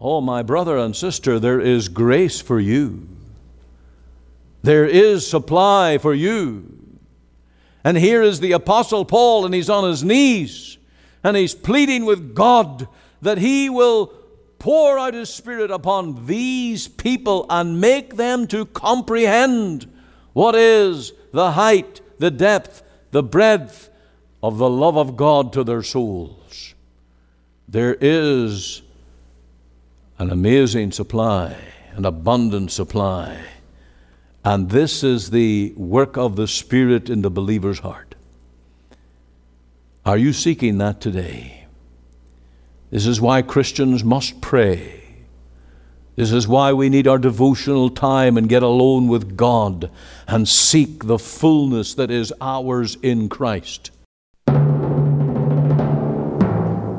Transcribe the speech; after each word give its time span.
Oh, 0.00 0.20
my 0.20 0.42
brother 0.42 0.76
and 0.76 0.94
sister, 0.94 1.40
there 1.40 1.60
is 1.60 1.88
grace 1.88 2.40
for 2.40 2.60
you. 2.60 3.08
There 4.62 4.86
is 4.86 5.28
supply 5.28 5.98
for 5.98 6.14
you. 6.14 6.78
And 7.84 7.96
here 7.96 8.22
is 8.22 8.40
the 8.40 8.52
Apostle 8.52 9.04
Paul, 9.04 9.44
and 9.44 9.54
he's 9.54 9.70
on 9.70 9.88
his 9.88 10.04
knees, 10.04 10.78
and 11.24 11.36
he's 11.36 11.54
pleading 11.54 12.04
with 12.04 12.34
God 12.34 12.86
that 13.22 13.38
he 13.38 13.68
will 13.68 14.12
pour 14.58 14.98
out 14.98 15.14
his 15.14 15.30
Spirit 15.30 15.70
upon 15.70 16.26
these 16.26 16.88
people 16.88 17.46
and 17.48 17.80
make 17.80 18.16
them 18.16 18.46
to 18.48 18.66
comprehend 18.66 19.90
what 20.32 20.54
is 20.54 21.12
the 21.32 21.52
height, 21.52 22.00
the 22.18 22.30
depth, 22.30 22.82
the 23.10 23.22
breadth 23.22 23.90
of 24.42 24.58
the 24.58 24.70
love 24.70 24.96
of 24.96 25.16
God 25.16 25.52
to 25.52 25.64
their 25.64 25.82
souls. 25.82 26.74
There 27.68 27.96
is 28.00 28.82
an 30.18 30.32
amazing 30.32 30.90
supply, 30.90 31.56
an 31.92 32.04
abundant 32.04 32.72
supply. 32.72 33.40
And 34.44 34.68
this 34.68 35.04
is 35.04 35.30
the 35.30 35.72
work 35.76 36.16
of 36.16 36.34
the 36.34 36.48
Spirit 36.48 37.08
in 37.08 37.22
the 37.22 37.30
believer's 37.30 37.78
heart. 37.78 38.16
Are 40.04 40.18
you 40.18 40.32
seeking 40.32 40.78
that 40.78 41.00
today? 41.00 41.66
This 42.90 43.06
is 43.06 43.20
why 43.20 43.42
Christians 43.42 44.02
must 44.02 44.40
pray. 44.40 45.04
This 46.16 46.32
is 46.32 46.48
why 46.48 46.72
we 46.72 46.88
need 46.88 47.06
our 47.06 47.18
devotional 47.18 47.88
time 47.88 48.36
and 48.36 48.48
get 48.48 48.64
alone 48.64 49.06
with 49.06 49.36
God 49.36 49.88
and 50.26 50.48
seek 50.48 51.04
the 51.04 51.18
fullness 51.18 51.94
that 51.94 52.10
is 52.10 52.32
ours 52.40 52.96
in 53.02 53.28
Christ. 53.28 53.92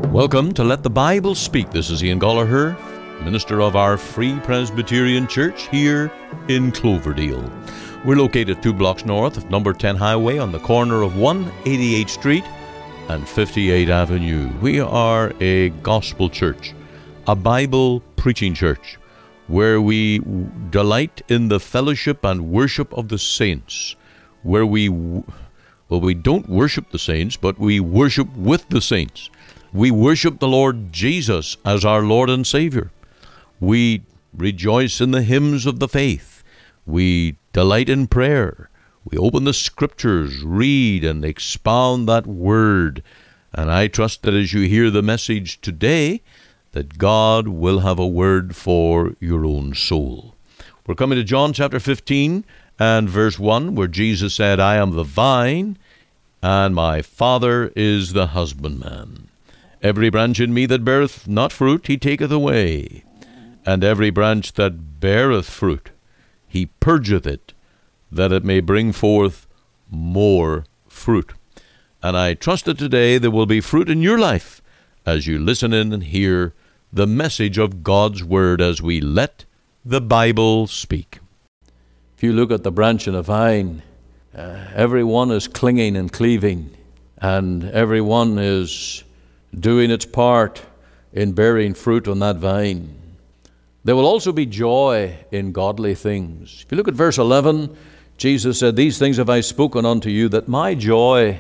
Welcome 0.10 0.54
to 0.54 0.64
Let 0.64 0.84
the 0.84 0.90
Bible 0.90 1.36
Speak. 1.36 1.72
This 1.72 1.90
is 1.90 2.02
Ian 2.02 2.22
Goligher 2.22 2.78
minister 3.24 3.62
of 3.62 3.76
our 3.76 3.98
Free 3.98 4.40
Presbyterian 4.40 5.28
Church 5.28 5.68
here 5.68 6.12
in 6.48 6.72
Cloverdale. 6.72 7.52
We're 8.06 8.16
located 8.16 8.64
two 8.64 8.74
blocks 8.74 9.06
north 9.06 9.38
of 9.38 9.50
number 9.50 9.74
10 9.74 9.96
Highway 9.98 10.38
on 10.38 10.52
the 10.52 10.60
corner 10.60 11.02
of 11.02 11.14
188th 11.14 12.10
Street 12.10 12.44
and 13.10 13.24
58th 13.24 13.90
Avenue. 13.90 14.50
We 14.62 14.80
are 14.80 15.34
a 15.40 15.70
gospel 15.70 16.30
church, 16.30 16.74
a 17.28 17.36
Bible 17.36 18.02
preaching 18.16 18.54
church, 18.54 18.98
where 19.48 19.82
we 19.82 20.20
delight 20.70 21.22
in 21.28 21.50
the 21.50 21.60
fellowship 21.60 22.24
and 22.24 22.52
worship 22.52 22.94
of 22.94 23.10
the 23.10 23.18
saints, 23.20 23.96
where 24.44 24.66
we, 24.66 24.88
well, 24.88 25.24
we 25.90 26.14
don't 26.14 26.48
worship 26.48 26.92
the 26.92 27.00
saints, 27.00 27.36
but 27.36 27.60
we 27.60 27.80
worship 27.80 28.34
with 28.36 28.70
the 28.70 28.82
saints. 28.82 29.30
We 29.74 29.92
worship 29.92 30.40
the 30.40 30.48
Lord 30.48 30.94
Jesus 30.94 31.58
as 31.66 31.84
our 31.84 32.02
Lord 32.02 32.30
and 32.30 32.48
Savior. 32.48 32.92
We 33.60 34.04
rejoice 34.34 35.02
in 35.02 35.12
the 35.12 35.22
hymns 35.22 35.66
of 35.66 35.80
the 35.80 35.88
faith. 35.88 36.44
We 36.86 37.36
delight 37.52 37.90
in 37.90 38.08
prayer. 38.08 38.70
We 39.04 39.18
open 39.18 39.44
the 39.44 39.54
scriptures, 39.54 40.44
read 40.44 41.04
and 41.04 41.26
expound 41.26 42.08
that 42.08 42.28
word. 42.28 43.04
And 43.54 43.72
I 43.72 43.88
trust 43.88 44.24
that 44.24 44.34
as 44.34 44.54
you 44.54 44.62
hear 44.62 44.90
the 44.90 45.02
message 45.02 45.60
today, 45.62 46.22
that 46.72 46.98
God 46.98 47.48
will 47.48 47.80
have 47.80 48.00
a 48.00 48.08
word 48.08 48.56
for 48.56 49.16
your 49.20 49.46
own 49.46 49.74
soul. 49.74 50.36
We're 50.86 50.96
coming 50.96 51.18
to 51.18 51.24
John 51.24 51.54
chapter 51.54 51.80
15 51.80 52.46
and 52.78 53.10
verse 53.10 53.40
1, 53.40 53.76
where 53.76 53.88
Jesus 53.88 54.36
said, 54.36 54.60
I 54.60 54.76
am 54.76 54.92
the 54.92 55.04
vine, 55.04 55.78
and 56.42 56.74
my 56.74 57.02
Father 57.02 57.74
is 57.76 58.14
the 58.14 58.28
husbandman. 58.28 59.28
Every 59.82 60.10
branch 60.10 60.40
in 60.40 60.54
me 60.54 60.66
that 60.68 60.86
beareth 60.86 61.28
not 61.28 61.52
fruit, 61.52 61.88
he 61.88 61.98
taketh 61.98 62.32
away 62.32 63.04
and 63.70 63.84
every 63.84 64.10
branch 64.10 64.54
that 64.54 65.00
beareth 65.00 65.48
fruit, 65.48 65.92
he 66.48 66.66
purgeth 66.80 67.28
it, 67.28 67.54
that 68.12 68.32
it 68.32 68.44
may 68.44 68.60
bring 68.62 68.92
forth 68.92 69.46
more 69.92 70.66
fruit. 70.88 71.34
And 72.02 72.18
I 72.18 72.34
trust 72.34 72.66
that 72.66 72.80
today 72.80 73.20
there 73.20 73.30
will 73.30 73.46
be 73.46 73.62
fruit 73.62 73.88
in 73.88 74.02
your 74.02 74.18
life 74.18 74.64
as 75.06 75.28
you 75.28 75.38
listen 75.38 75.72
in 75.72 75.94
and 75.94 76.02
hear 76.02 76.56
the 76.92 77.06
message 77.06 77.60
of 77.60 77.84
God's 77.84 78.24
Word 78.24 78.60
as 78.60 78.82
we 78.82 79.00
let 79.00 79.46
the 79.86 80.02
Bible 80.02 80.66
speak. 80.66 81.20
If 82.18 82.24
you 82.24 82.34
look 82.34 82.52
at 82.52 82.64
the 82.64 82.72
branch 82.72 83.08
in 83.08 83.14
a 83.14 83.22
vine, 83.22 83.84
uh, 84.36 84.66
every 84.74 85.04
one 85.04 85.30
is 85.30 85.48
clinging 85.48 85.96
and 85.96 86.12
cleaving, 86.12 86.76
and 87.20 87.66
every 87.66 88.02
one 88.02 88.40
is 88.40 89.04
doing 89.54 89.92
its 89.92 90.06
part 90.08 90.64
in 91.14 91.34
bearing 91.34 91.76
fruit 91.76 92.08
on 92.08 92.18
that 92.18 92.38
vine. 92.38 92.99
There 93.84 93.96
will 93.96 94.06
also 94.06 94.32
be 94.32 94.46
joy 94.46 95.18
in 95.32 95.52
godly 95.52 95.96
things. 95.96 96.64
If 96.66 96.72
you 96.72 96.78
look 96.78 96.88
at 96.88 96.94
verse 96.94 97.18
11, 97.18 97.76
Jesus 98.18 98.60
said, 98.60 98.76
These 98.76 99.00
things 99.00 99.18
have 99.18 99.30
I 99.30 99.40
spoken 99.42 99.86
unto 99.86 100.10
you, 100.10 100.28
that 100.30 100.48
my 100.48 100.76
joy, 100.76 101.40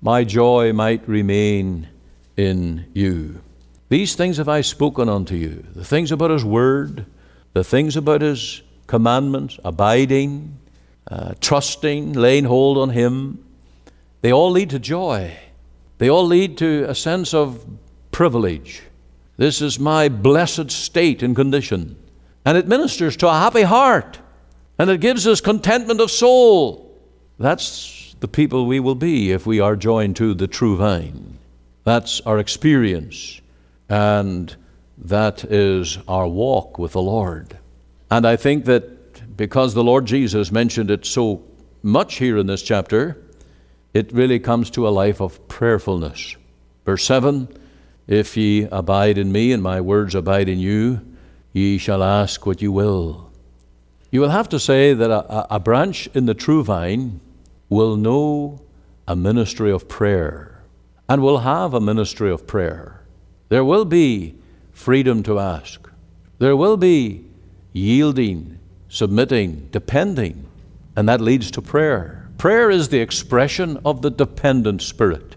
my 0.00 0.22
joy 0.22 0.72
might 0.72 1.06
remain 1.08 1.88
in 2.36 2.86
you. 2.94 3.40
These 3.88 4.14
things 4.14 4.36
have 4.36 4.48
I 4.48 4.60
spoken 4.60 5.08
unto 5.08 5.34
you. 5.34 5.64
The 5.74 5.84
things 5.84 6.12
about 6.12 6.30
His 6.30 6.44
Word, 6.44 7.06
the 7.52 7.64
things 7.64 7.96
about 7.96 8.20
His 8.20 8.62
commandments, 8.86 9.58
abiding, 9.64 10.58
uh, 11.08 11.34
trusting, 11.40 12.12
laying 12.12 12.44
hold 12.44 12.78
on 12.78 12.90
Him, 12.90 13.44
they 14.20 14.32
all 14.32 14.50
lead 14.50 14.70
to 14.70 14.78
joy. 14.78 15.36
They 15.98 16.10
all 16.10 16.26
lead 16.26 16.58
to 16.58 16.84
a 16.88 16.94
sense 16.94 17.34
of 17.34 17.64
privilege 18.12 18.82
this 19.36 19.60
is 19.60 19.78
my 19.78 20.08
blessed 20.08 20.70
state 20.70 21.22
and 21.22 21.36
condition. 21.36 21.96
And 22.44 22.56
it 22.56 22.68
ministers 22.68 23.16
to 23.18 23.28
a 23.28 23.32
happy 23.32 23.62
heart. 23.62 24.20
And 24.78 24.90
it 24.90 25.00
gives 25.00 25.26
us 25.26 25.40
contentment 25.40 26.00
of 26.00 26.10
soul. 26.10 26.98
That's 27.38 28.14
the 28.20 28.28
people 28.28 28.66
we 28.66 28.80
will 28.80 28.94
be 28.94 29.32
if 29.32 29.46
we 29.46 29.60
are 29.60 29.76
joined 29.76 30.16
to 30.16 30.34
the 30.34 30.46
true 30.46 30.76
vine. 30.76 31.38
That's 31.84 32.20
our 32.22 32.38
experience. 32.38 33.40
And 33.88 34.54
that 34.98 35.44
is 35.44 35.98
our 36.08 36.26
walk 36.26 36.78
with 36.78 36.92
the 36.92 37.02
Lord. 37.02 37.58
And 38.10 38.26
I 38.26 38.36
think 38.36 38.64
that 38.66 39.36
because 39.36 39.74
the 39.74 39.84
Lord 39.84 40.06
Jesus 40.06 40.50
mentioned 40.50 40.90
it 40.90 41.04
so 41.04 41.42
much 41.82 42.16
here 42.16 42.38
in 42.38 42.46
this 42.46 42.62
chapter, 42.62 43.22
it 43.92 44.12
really 44.12 44.38
comes 44.38 44.70
to 44.70 44.88
a 44.88 44.90
life 44.90 45.20
of 45.20 45.46
prayerfulness. 45.48 46.36
Verse 46.84 47.04
7 47.04 47.48
if 48.06 48.36
ye 48.36 48.68
abide 48.70 49.18
in 49.18 49.32
me 49.32 49.52
and 49.52 49.62
my 49.62 49.80
words 49.80 50.14
abide 50.14 50.48
in 50.48 50.58
you, 50.58 51.00
ye 51.52 51.78
shall 51.78 52.02
ask 52.02 52.46
what 52.46 52.62
you 52.62 52.70
will. 52.70 53.30
You 54.10 54.20
will 54.20 54.30
have 54.30 54.48
to 54.50 54.60
say 54.60 54.94
that 54.94 55.10
a, 55.10 55.54
a 55.54 55.58
branch 55.58 56.08
in 56.14 56.26
the 56.26 56.34
true 56.34 56.62
vine 56.62 57.20
will 57.68 57.96
know 57.96 58.60
a 59.08 59.16
ministry 59.16 59.70
of 59.72 59.88
prayer 59.88 60.62
and 61.08 61.22
will 61.22 61.38
have 61.38 61.74
a 61.74 61.80
ministry 61.80 62.30
of 62.30 62.46
prayer. 62.46 63.02
There 63.48 63.64
will 63.64 63.84
be 63.84 64.36
freedom 64.72 65.22
to 65.24 65.38
ask. 65.38 65.88
There 66.38 66.56
will 66.56 66.76
be 66.76 67.24
yielding, 67.72 68.58
submitting, 68.88 69.68
depending, 69.72 70.46
and 70.94 71.08
that 71.08 71.20
leads 71.20 71.50
to 71.52 71.62
prayer. 71.62 72.28
Prayer 72.38 72.70
is 72.70 72.88
the 72.88 73.00
expression 73.00 73.78
of 73.84 74.02
the 74.02 74.10
dependent 74.10 74.82
spirit 74.82 75.36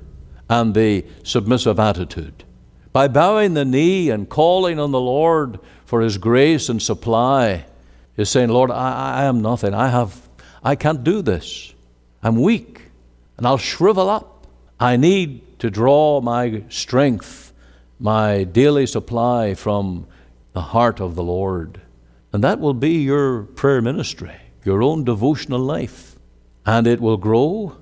and 0.49 0.73
the 0.73 1.05
submissive 1.23 1.79
attitude 1.79 2.43
by 2.91 3.07
bowing 3.07 3.53
the 3.53 3.65
knee 3.65 4.09
and 4.09 4.29
calling 4.29 4.79
on 4.79 4.91
the 4.91 4.99
Lord 4.99 5.59
for 5.85 6.01
His 6.01 6.17
grace 6.17 6.69
and 6.69 6.81
supply, 6.81 7.65
is 8.17 8.29
saying, 8.29 8.49
Lord, 8.49 8.69
I, 8.71 9.21
I 9.21 9.23
am 9.23 9.41
nothing. 9.41 9.73
I 9.73 9.87
have 9.87 10.29
I 10.63 10.75
can't 10.75 11.03
do 11.03 11.21
this. 11.21 11.73
I'm 12.21 12.41
weak 12.41 12.81
and 13.37 13.47
I'll 13.47 13.57
shrivel 13.57 14.09
up. 14.09 14.47
I 14.79 14.97
need 14.97 15.59
to 15.59 15.69
draw 15.69 16.21
my 16.21 16.63
strength, 16.69 17.53
my 17.99 18.43
daily 18.43 18.85
supply 18.85 19.53
from 19.53 20.07
the 20.53 20.61
heart 20.61 20.99
of 20.99 21.15
the 21.15 21.23
Lord. 21.23 21.81
And 22.31 22.43
that 22.43 22.59
will 22.59 22.73
be 22.73 23.01
your 23.01 23.43
prayer 23.43 23.81
ministry, 23.81 24.35
your 24.63 24.83
own 24.83 25.03
devotional 25.03 25.59
life. 25.59 26.17
And 26.65 26.85
it 26.85 27.01
will 27.01 27.17
grow, 27.17 27.77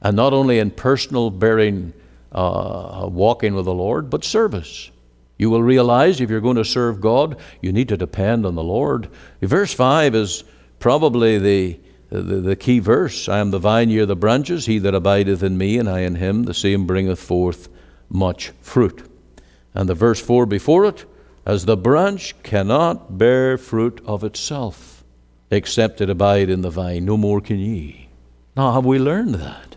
and 0.00 0.16
not 0.16 0.32
only 0.32 0.58
in 0.58 0.70
personal 0.70 1.30
bearing 1.30 1.92
uh, 2.32 3.08
walking 3.10 3.54
with 3.54 3.66
the 3.66 3.74
Lord, 3.74 4.10
but 4.10 4.24
service. 4.24 4.90
You 5.38 5.50
will 5.50 5.62
realize 5.62 6.20
if 6.20 6.30
you're 6.30 6.40
going 6.40 6.56
to 6.56 6.64
serve 6.64 7.00
God, 7.00 7.36
you 7.60 7.72
need 7.72 7.88
to 7.88 7.96
depend 7.96 8.46
on 8.46 8.54
the 8.54 8.62
Lord. 8.62 9.08
Verse 9.40 9.72
5 9.72 10.14
is 10.14 10.44
probably 10.78 11.38
the, 11.38 11.80
the, 12.10 12.40
the 12.40 12.56
key 12.56 12.78
verse. 12.78 13.28
I 13.28 13.38
am 13.38 13.50
the 13.50 13.58
vine, 13.58 13.90
ye 13.90 13.98
are 14.00 14.06
the 14.06 14.16
branches. 14.16 14.66
He 14.66 14.78
that 14.78 14.94
abideth 14.94 15.42
in 15.42 15.58
me, 15.58 15.78
and 15.78 15.88
I 15.88 16.00
in 16.00 16.16
him, 16.16 16.44
the 16.44 16.54
same 16.54 16.86
bringeth 16.86 17.20
forth 17.20 17.68
much 18.08 18.52
fruit. 18.60 19.08
And 19.74 19.88
the 19.88 19.94
verse 19.94 20.20
4 20.20 20.46
before 20.46 20.84
it, 20.84 21.04
as 21.44 21.64
the 21.64 21.76
branch 21.76 22.40
cannot 22.42 23.18
bear 23.18 23.58
fruit 23.58 24.00
of 24.06 24.22
itself, 24.22 25.02
except 25.50 26.00
it 26.00 26.08
abide 26.08 26.50
in 26.50 26.62
the 26.62 26.70
vine, 26.70 27.04
no 27.04 27.16
more 27.16 27.40
can 27.40 27.58
ye. 27.58 28.08
Now, 28.56 28.72
have 28.72 28.84
we 28.84 28.98
learned 28.98 29.34
that? 29.36 29.76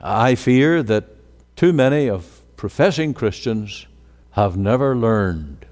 I 0.00 0.34
fear 0.34 0.82
that 0.82 1.15
too 1.56 1.72
many 1.72 2.08
of 2.08 2.42
professing 2.56 3.14
Christians 3.14 3.86
have 4.32 4.56
never 4.56 4.94
learned 4.94 5.64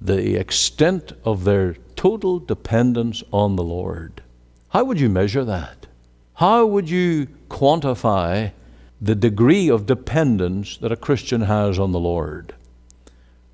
the 0.00 0.36
extent 0.36 1.12
of 1.24 1.44
their 1.44 1.74
total 1.96 2.38
dependence 2.38 3.22
on 3.32 3.56
the 3.56 3.64
Lord. 3.64 4.22
How 4.68 4.84
would 4.84 5.00
you 5.00 5.08
measure 5.08 5.44
that? 5.44 5.86
How 6.34 6.64
would 6.64 6.88
you 6.88 7.26
quantify 7.48 8.52
the 9.00 9.14
degree 9.16 9.68
of 9.68 9.86
dependence 9.86 10.76
that 10.78 10.92
a 10.92 10.96
Christian 10.96 11.42
has 11.42 11.78
on 11.78 11.90
the 11.90 12.00
Lord? 12.00 12.54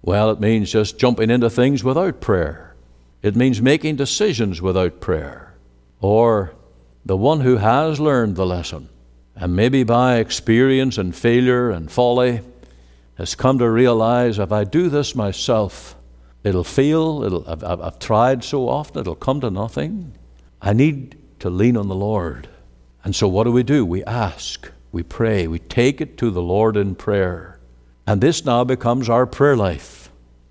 Well, 0.03 0.31
it 0.31 0.41
means 0.41 0.71
just 0.71 0.99
jumping 0.99 1.31
into 1.31 1.51
things 1.51 1.83
without 1.83 2.21
prayer. 2.21 2.75
It 3.23 3.35
means 3.35 3.61
making 3.61 3.97
decisions 3.97 4.63
without 4.63 5.01
prayer. 5.01 5.55
Or 6.01 6.53
the 7.05 7.17
one 7.17 7.41
who 7.41 7.57
has 7.57 7.99
learned 7.99 8.37
the 8.37 8.47
lesson, 8.47 8.91
and 9.41 9.55
maybe 9.55 9.85
by 9.85 10.17
experience 10.17 10.99
and 10.99 11.15
failure 11.15 11.71
and 11.71 11.91
folly, 11.91 12.41
has 13.17 13.35
come 13.35 13.59
to 13.59 13.71
realize 13.71 14.39
if 14.39 14.53
I 14.53 14.65
do 14.65 14.89
this 14.89 15.15
myself, 15.15 15.97
it'll 16.43 16.65
fail. 16.65 17.23
It'll, 17.25 17.49
I've, 17.49 17.63
I've 17.63 17.99
tried 17.99 18.45
so 18.45 18.69
often, 18.69 19.01
it'll 19.01 19.15
come 19.15 19.41
to 19.41 19.51
nothing. 19.51 20.13
I 20.61 20.73
need 20.73 21.17
to 21.41 21.51
lean 21.51 21.77
on 21.77 21.89
the 21.89 21.95
Lord. 21.95 22.49
And 23.05 23.15
so, 23.15 23.29
what 23.29 23.45
do 23.45 23.53
we 23.53 23.63
do? 23.63 23.87
We 23.87 24.05
ask, 24.05 24.71
we 24.91 25.03
pray, 25.03 25.47
we 25.47 25.61
take 25.61 26.01
it 26.01 26.19
to 26.19 26.31
the 26.31 26.43
Lord 26.43 26.77
in 26.77 26.97
prayer. 26.97 27.59
And 28.07 28.21
this 28.21 28.45
now 28.45 28.65
becomes 28.65 29.09
our 29.09 29.27
prayer 29.27 29.57
life 29.57 30.11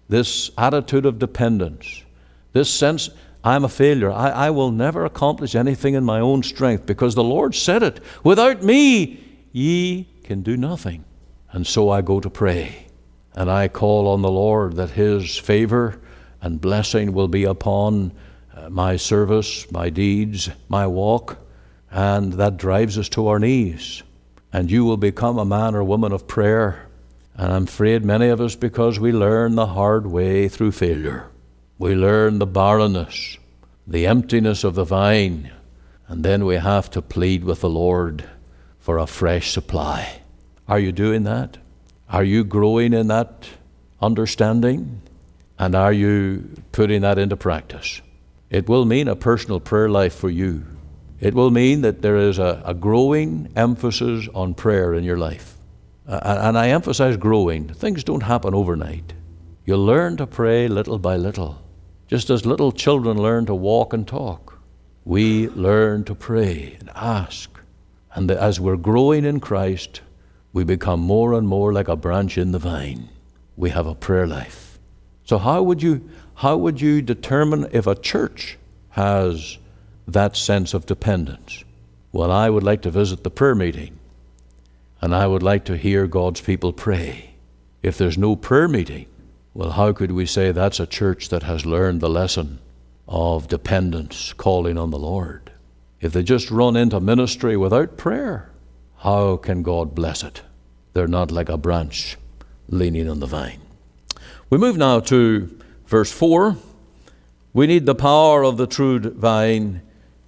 this 0.09 0.51
attitude 0.57 1.05
of 1.05 1.19
dependence, 1.19 2.03
this 2.53 2.73
sense 2.73 3.09
I'm 3.43 3.63
a 3.63 3.69
failure. 3.69 4.11
I, 4.11 4.29
I 4.29 4.49
will 4.49 4.71
never 4.71 5.05
accomplish 5.05 5.55
anything 5.55 5.93
in 5.93 6.03
my 6.03 6.19
own 6.19 6.43
strength 6.43 6.85
because 6.85 7.15
the 7.15 7.23
Lord 7.23 7.55
said 7.55 7.83
it. 7.83 7.99
Without 8.23 8.63
me, 8.63 9.23
ye 9.51 10.07
can 10.23 10.41
do 10.41 10.57
nothing. 10.57 11.05
And 11.51 11.65
so 11.65 11.89
I 11.89 12.01
go 12.01 12.19
to 12.19 12.29
pray, 12.29 12.87
and 13.33 13.49
I 13.49 13.69
call 13.69 14.07
on 14.07 14.21
the 14.21 14.31
Lord 14.31 14.75
that 14.75 14.91
His 14.91 15.37
favor 15.37 15.99
and 16.41 16.59
blessing 16.61 17.13
will 17.13 17.29
be 17.29 17.45
upon 17.45 18.11
uh, 18.53 18.69
my 18.69 18.97
service, 18.97 19.71
my 19.71 19.89
deeds, 19.89 20.49
my 20.67 20.85
walk, 20.85 21.37
and 21.89 22.33
that 22.33 22.57
drives 22.57 22.97
us 22.97 23.07
to 23.09 23.27
our 23.27 23.39
knees. 23.39 24.03
And 24.51 24.69
you 24.69 24.83
will 24.85 24.97
become 24.97 25.37
a 25.37 25.45
man 25.45 25.75
or 25.75 25.83
woman 25.83 26.11
of 26.11 26.27
prayer. 26.27 26.87
And 27.35 27.51
I'm 27.51 27.63
afraid 27.63 28.03
many 28.03 28.27
of 28.27 28.41
us, 28.41 28.55
because 28.55 28.99
we 28.99 29.11
learn 29.11 29.55
the 29.55 29.67
hard 29.67 30.07
way 30.07 30.47
through 30.47 30.71
failure, 30.71 31.29
we 31.79 31.94
learn 31.94 32.39
the 32.39 32.47
barrenness, 32.47 33.38
the 33.85 34.07
emptiness 34.07 34.63
of 34.63 34.75
the 34.75 34.83
vine, 34.83 35.51
and 36.07 36.24
then 36.24 36.45
we 36.45 36.56
have 36.56 36.89
to 36.91 37.01
plead 37.01 37.44
with 37.44 37.62
the 37.62 37.69
Lord 37.69 38.27
for 38.79 38.97
a 38.97 39.06
fresh 39.06 39.51
supply. 39.51 40.21
Are 40.68 40.79
you 40.79 40.91
doing 40.91 41.24
that? 41.24 41.57
Are 42.09 42.24
you 42.24 42.44
growing 42.44 42.94
in 42.94 43.07
that 43.07 43.47
understanding? 44.01 45.01
And 45.59 45.75
are 45.75 45.94
you 45.94 46.62
putting 46.71 47.01
that 47.01 47.18
into 47.18 47.35
practice? 47.35 48.01
It 48.50 48.69
will 48.69 48.85
mean 48.85 49.07
a 49.07 49.15
personal 49.15 49.59
prayer 49.59 49.89
life 49.89 50.15
for 50.15 50.30
you. 50.30 50.65
It 51.19 51.33
will 51.33 51.51
mean 51.51 51.81
that 51.81 52.01
there 52.01 52.18
is 52.18 52.39
a, 52.39 52.62
a 52.65 52.73
growing 52.73 53.51
emphasis 53.56 54.27
on 54.33 54.53
prayer 54.53 54.94
in 54.94 55.03
your 55.03 55.18
life. 55.18 55.57
Uh, 56.07 56.19
and 56.23 56.57
I 56.57 56.69
emphasize 56.69 57.18
growing. 57.18 57.68
Things 57.68 58.03
don't 58.03 58.23
happen 58.23 58.53
overnight. 58.53 59.13
You 59.65 59.75
learn 59.75 60.15
to 60.18 60.27
pray 60.27 60.68
little 60.68 61.00
by 61.00 61.18
little. 61.18 61.62
Just 62.07 62.30
as 62.30 62.45
little 62.45 62.71
children 62.71 63.18
learn 63.21 63.45
to 63.48 63.56
walk 63.56 63.92
and 63.92 64.07
talk, 64.07 64.59
we 65.04 65.50
learn 65.50 66.06
to 66.06 66.15
pray 66.15 66.77
and 66.80 66.89
ask. 66.95 67.59
And 68.13 68.31
as 68.31 68.59
we're 68.59 68.77
growing 68.77 69.25
in 69.25 69.42
Christ, 69.42 70.01
we 70.54 70.63
become 70.63 71.01
more 71.01 71.33
and 71.33 71.48
more 71.48 71.74
like 71.74 71.89
a 71.89 71.98
branch 71.98 72.38
in 72.38 72.51
the 72.51 72.59
vine. 72.59 73.09
We 73.57 73.71
have 73.71 73.88
a 73.88 73.95
prayer 73.95 74.25
life. 74.25 74.80
So, 75.25 75.38
how 75.38 75.62
would 75.63 75.83
you, 75.83 76.09
how 76.36 76.56
would 76.56 76.80
you 76.80 77.01
determine 77.01 77.68
if 77.74 77.86
a 77.86 77.95
church 77.95 78.57
has 78.92 79.57
that 80.07 80.38
sense 80.38 80.74
of 80.74 80.86
dependence? 80.86 81.65
Well, 82.13 82.31
I 82.31 82.50
would 82.50 82.63
like 82.63 82.81
to 82.83 82.89
visit 82.89 83.24
the 83.24 83.30
prayer 83.30 83.56
meeting, 83.56 84.00
and 85.01 85.13
I 85.13 85.27
would 85.27 85.44
like 85.44 85.65
to 85.65 85.75
hear 85.75 86.07
God's 86.07 86.39
people 86.39 86.71
pray. 86.71 87.31
If 87.83 87.98
there's 87.98 88.18
no 88.18 88.38
prayer 88.38 88.69
meeting, 88.69 89.07
well, 89.57 89.71
how 89.71 89.92
could 89.92 90.12
we 90.12 90.27
say 90.27 90.51
that's 90.51 90.80
a 90.80 90.86
church 90.86 91.30
that 91.30 91.42
has 91.42 91.65
learned 91.65 92.00
the 92.00 92.07
lesson 92.07 92.59
of 93.07 93.48
dependence, 93.48 94.31
calling 94.33 94.77
on 94.77 94.92
the 94.92 95.00
Lord? 95.00 95.51
If 96.00 96.13
they 96.13 96.21
just 96.21 96.51
run 96.51 96.75
into 96.75 97.00
ministry 97.00 97.57
without 97.57 97.98
prayer, 97.98 98.51
how 98.98 99.36
can 99.38 99.63
God 99.63 99.95
bless 99.95 100.21
it? 100.21 100.44
They're 100.94 101.07
not 101.07 101.31
like 101.31 101.50
a 101.50 101.57
branch 101.57 102.18
leaning 102.69 103.09
on 103.09 103.19
the 103.19 103.25
vine. 103.25 103.62
We 104.51 104.59
move 104.59 104.77
now 104.77 105.00
to 105.00 105.59
verse 105.88 106.12
4. 106.12 106.56
We 107.51 107.65
need 107.65 107.88
the 107.88 107.95
power 107.95 108.44
of 108.44 108.57
the 108.57 108.68
true 108.68 109.00
vine 109.00 109.81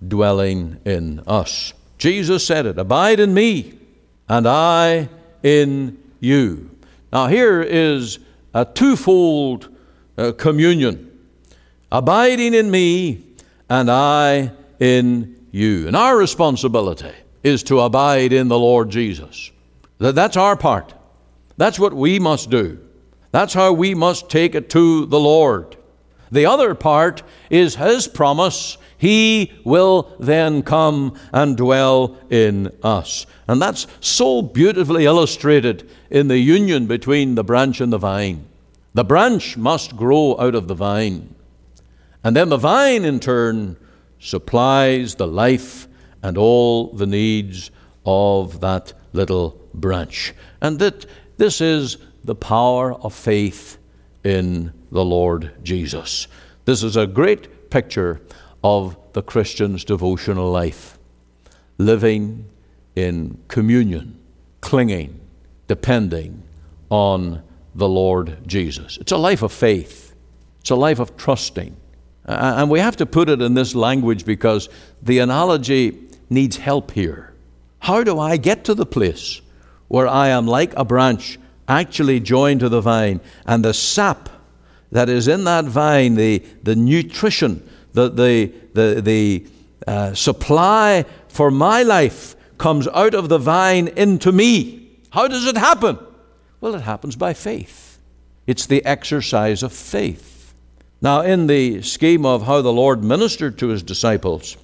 dwelling 0.06 0.80
in 0.86 1.20
us. 1.28 1.74
Jesus 2.00 2.48
said 2.48 2.66
it 2.66 2.80
Abide 2.80 3.20
in 3.20 3.36
me, 3.36 3.78
and 4.28 4.48
I 4.48 5.08
in 5.44 6.00
you. 6.20 6.72
Now, 7.14 7.28
here 7.28 7.62
is 7.62 8.18
a 8.54 8.66
twofold 8.66 9.70
uh, 10.18 10.32
communion 10.34 11.10
abiding 11.92 12.54
in 12.54 12.70
me 12.70 13.24
and 13.70 13.90
I 13.90 14.52
in 14.80 15.48
you. 15.52 15.88
And 15.88 15.96
our 15.96 16.18
responsibility 16.18 17.14
is 17.44 17.64
to 17.64 17.80
abide 17.82 18.34
in 18.34 18.48
the 18.48 18.60
Lord 18.60 18.90
Jesus. 18.90 19.52
That's 19.98 20.38
our 20.38 20.56
part. 20.56 20.94
That's 21.58 21.80
what 21.80 21.94
we 21.94 22.20
must 22.20 22.50
do. 22.50 22.80
That's 23.32 23.54
how 23.54 23.74
we 23.74 23.94
must 23.94 24.30
take 24.30 24.56
it 24.56 24.70
to 24.72 25.06
the 25.06 25.20
Lord. 25.20 25.76
The 26.32 26.46
other 26.46 26.76
part 26.76 27.24
is 27.50 27.76
His 27.76 28.08
promise. 28.08 28.78
He 28.98 29.54
will 29.64 30.16
then 30.20 30.62
come 30.62 31.18
and 31.32 31.56
dwell 31.56 32.18
in 32.30 32.72
us. 32.84 33.26
And 33.48 33.62
that's 33.62 33.88
so 34.02 34.42
beautifully 34.42 35.06
illustrated 35.06 35.90
in 36.10 36.28
the 36.28 36.38
union 36.38 36.86
between 36.86 37.36
the 37.36 37.44
branch 37.44 37.80
and 37.82 37.94
the 37.94 37.98
vine. 37.98 38.46
The 38.94 39.06
branch 39.06 39.56
must 39.56 39.96
grow 39.96 40.38
out 40.40 40.56
of 40.56 40.68
the 40.68 40.76
vine. 40.76 41.34
And 42.24 42.36
then 42.36 42.50
the 42.50 42.58
vine, 42.58 43.06
in 43.06 43.20
turn, 43.20 43.78
supplies 44.20 45.16
the 45.16 45.28
life 45.28 45.88
and 46.22 46.38
all 46.38 46.92
the 46.92 47.08
needs 47.08 47.72
of 48.06 48.60
that 48.60 48.94
little 49.14 49.60
branch. 49.74 50.34
And 50.62 50.80
that 50.80 51.06
this 51.38 51.62
is 51.62 51.98
the 52.24 52.36
power 52.36 52.94
of 52.96 53.14
faith 53.14 53.79
in 54.24 54.74
the 54.92 55.06
Lord 55.06 55.52
Jesus. 55.64 56.28
This 56.66 56.84
is 56.84 56.98
a 56.98 57.08
great 57.08 57.70
picture 57.70 58.22
of 58.64 58.98
the 59.14 59.22
Christian's 59.22 59.84
devotional 59.86 60.52
life. 60.52 60.98
Living 61.78 62.46
in 62.96 63.38
communion, 63.48 64.20
clinging, 64.62 65.20
depending 65.68 66.44
on 66.90 67.42
the 67.74 67.88
Lord 67.88 68.40
Jesus. 68.46 68.98
It's 68.98 69.12
a 69.12 69.18
life 69.18 69.42
of 69.42 69.52
faith, 69.52 70.14
it's 70.60 70.70
a 70.70 70.76
life 70.76 71.00
of 71.00 71.16
trusting. 71.16 71.76
And 72.26 72.70
we 72.70 72.80
have 72.80 72.98
to 72.98 73.06
put 73.06 73.30
it 73.30 73.42
in 73.42 73.56
this 73.56 73.74
language 73.74 74.26
because 74.26 74.70
the 75.02 75.20
analogy 75.20 75.98
needs 76.30 76.58
help 76.58 76.92
here. 76.92 77.34
How 77.80 78.04
do 78.04 78.20
I 78.20 78.38
get 78.38 78.66
to 78.66 78.76
the 78.76 78.86
place 78.86 79.42
where 79.88 80.08
I 80.08 80.28
am 80.28 80.46
like 80.46 80.74
a 80.76 80.86
branch 80.86 81.40
actually 81.70 82.20
joined 82.20 82.60
to 82.60 82.70
the 82.70 82.82
vine 82.82 83.22
and 83.46 83.64
the 83.64 83.74
sap 83.74 84.28
that 84.92 85.08
is 85.08 85.28
in 85.28 85.44
that 85.44 85.66
vine, 85.66 86.16
the, 86.16 86.40
the 86.64 86.76
nutrition, 86.76 87.68
the, 87.94 88.10
the, 88.10 88.52
the, 88.74 89.02
the 89.02 89.48
uh, 89.88 90.14
supply 90.14 91.06
for 91.28 91.52
my 91.52 91.84
life 91.84 92.36
comes 92.58 92.88
out 92.90 93.14
of 93.14 93.30
the 93.30 93.38
vine 93.38 93.88
into 93.90 94.32
me. 94.32 94.90
How 95.12 95.28
does 95.28 95.46
it 95.46 95.58
happen? 95.58 95.98
Well, 96.60 96.76
it 96.76 96.82
happens 96.82 97.16
by 97.16 97.34
faith. 97.34 98.00
It's 98.46 98.66
the 98.66 98.84
exercise 98.84 99.64
of 99.64 99.72
faith. 99.72 100.54
Now, 101.02 101.22
in 101.22 101.48
the 101.48 101.82
scheme 101.82 102.26
of 102.26 102.46
how 102.46 102.62
the 102.62 102.74
Lord 102.74 103.04
ministered 103.04 103.58
to 103.60 103.68
his 103.68 103.84
disciples, 103.84 104.58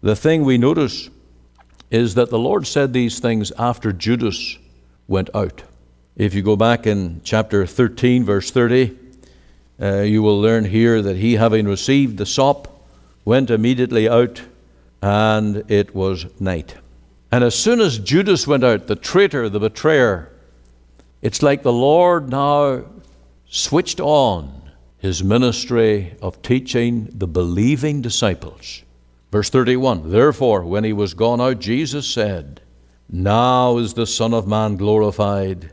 the 0.00 0.16
thing 0.16 0.44
we 0.44 0.56
notice 0.56 1.10
is 1.90 2.14
that 2.14 2.30
the 2.30 2.38
Lord 2.38 2.66
said 2.66 2.92
these 2.92 3.18
things 3.18 3.50
after 3.58 3.92
Judas 3.92 4.56
went 5.08 5.28
out. 5.34 5.62
If 6.18 6.34
you 6.34 6.42
go 6.42 6.56
back 6.56 6.84
in 6.84 7.20
chapter 7.22 7.64
13, 7.64 8.24
verse 8.24 8.50
30, 8.50 8.98
uh, 9.80 10.00
you 10.00 10.20
will 10.20 10.40
learn 10.40 10.64
here 10.64 11.00
that 11.00 11.16
he, 11.16 11.34
having 11.34 11.68
received 11.68 12.18
the 12.18 12.26
sop, 12.26 12.82
went 13.24 13.50
immediately 13.50 14.08
out, 14.08 14.42
and 15.00 15.62
it 15.70 15.94
was 15.94 16.26
night. 16.40 16.74
And 17.30 17.44
as 17.44 17.54
soon 17.54 17.80
as 17.80 18.00
Judas 18.00 18.48
went 18.48 18.64
out, 18.64 18.88
the 18.88 18.96
traitor, 18.96 19.48
the 19.48 19.60
betrayer, 19.60 20.28
it's 21.22 21.40
like 21.40 21.62
the 21.62 21.72
Lord 21.72 22.28
now 22.30 22.82
switched 23.46 24.00
on 24.00 24.72
his 24.98 25.22
ministry 25.22 26.16
of 26.20 26.42
teaching 26.42 27.10
the 27.12 27.28
believing 27.28 28.02
disciples. 28.02 28.82
Verse 29.30 29.50
31 29.50 30.10
Therefore, 30.10 30.64
when 30.64 30.82
he 30.82 30.92
was 30.92 31.14
gone 31.14 31.40
out, 31.40 31.60
Jesus 31.60 32.08
said, 32.08 32.60
Now 33.08 33.78
is 33.78 33.94
the 33.94 34.04
Son 34.04 34.34
of 34.34 34.48
Man 34.48 34.74
glorified, 34.74 35.70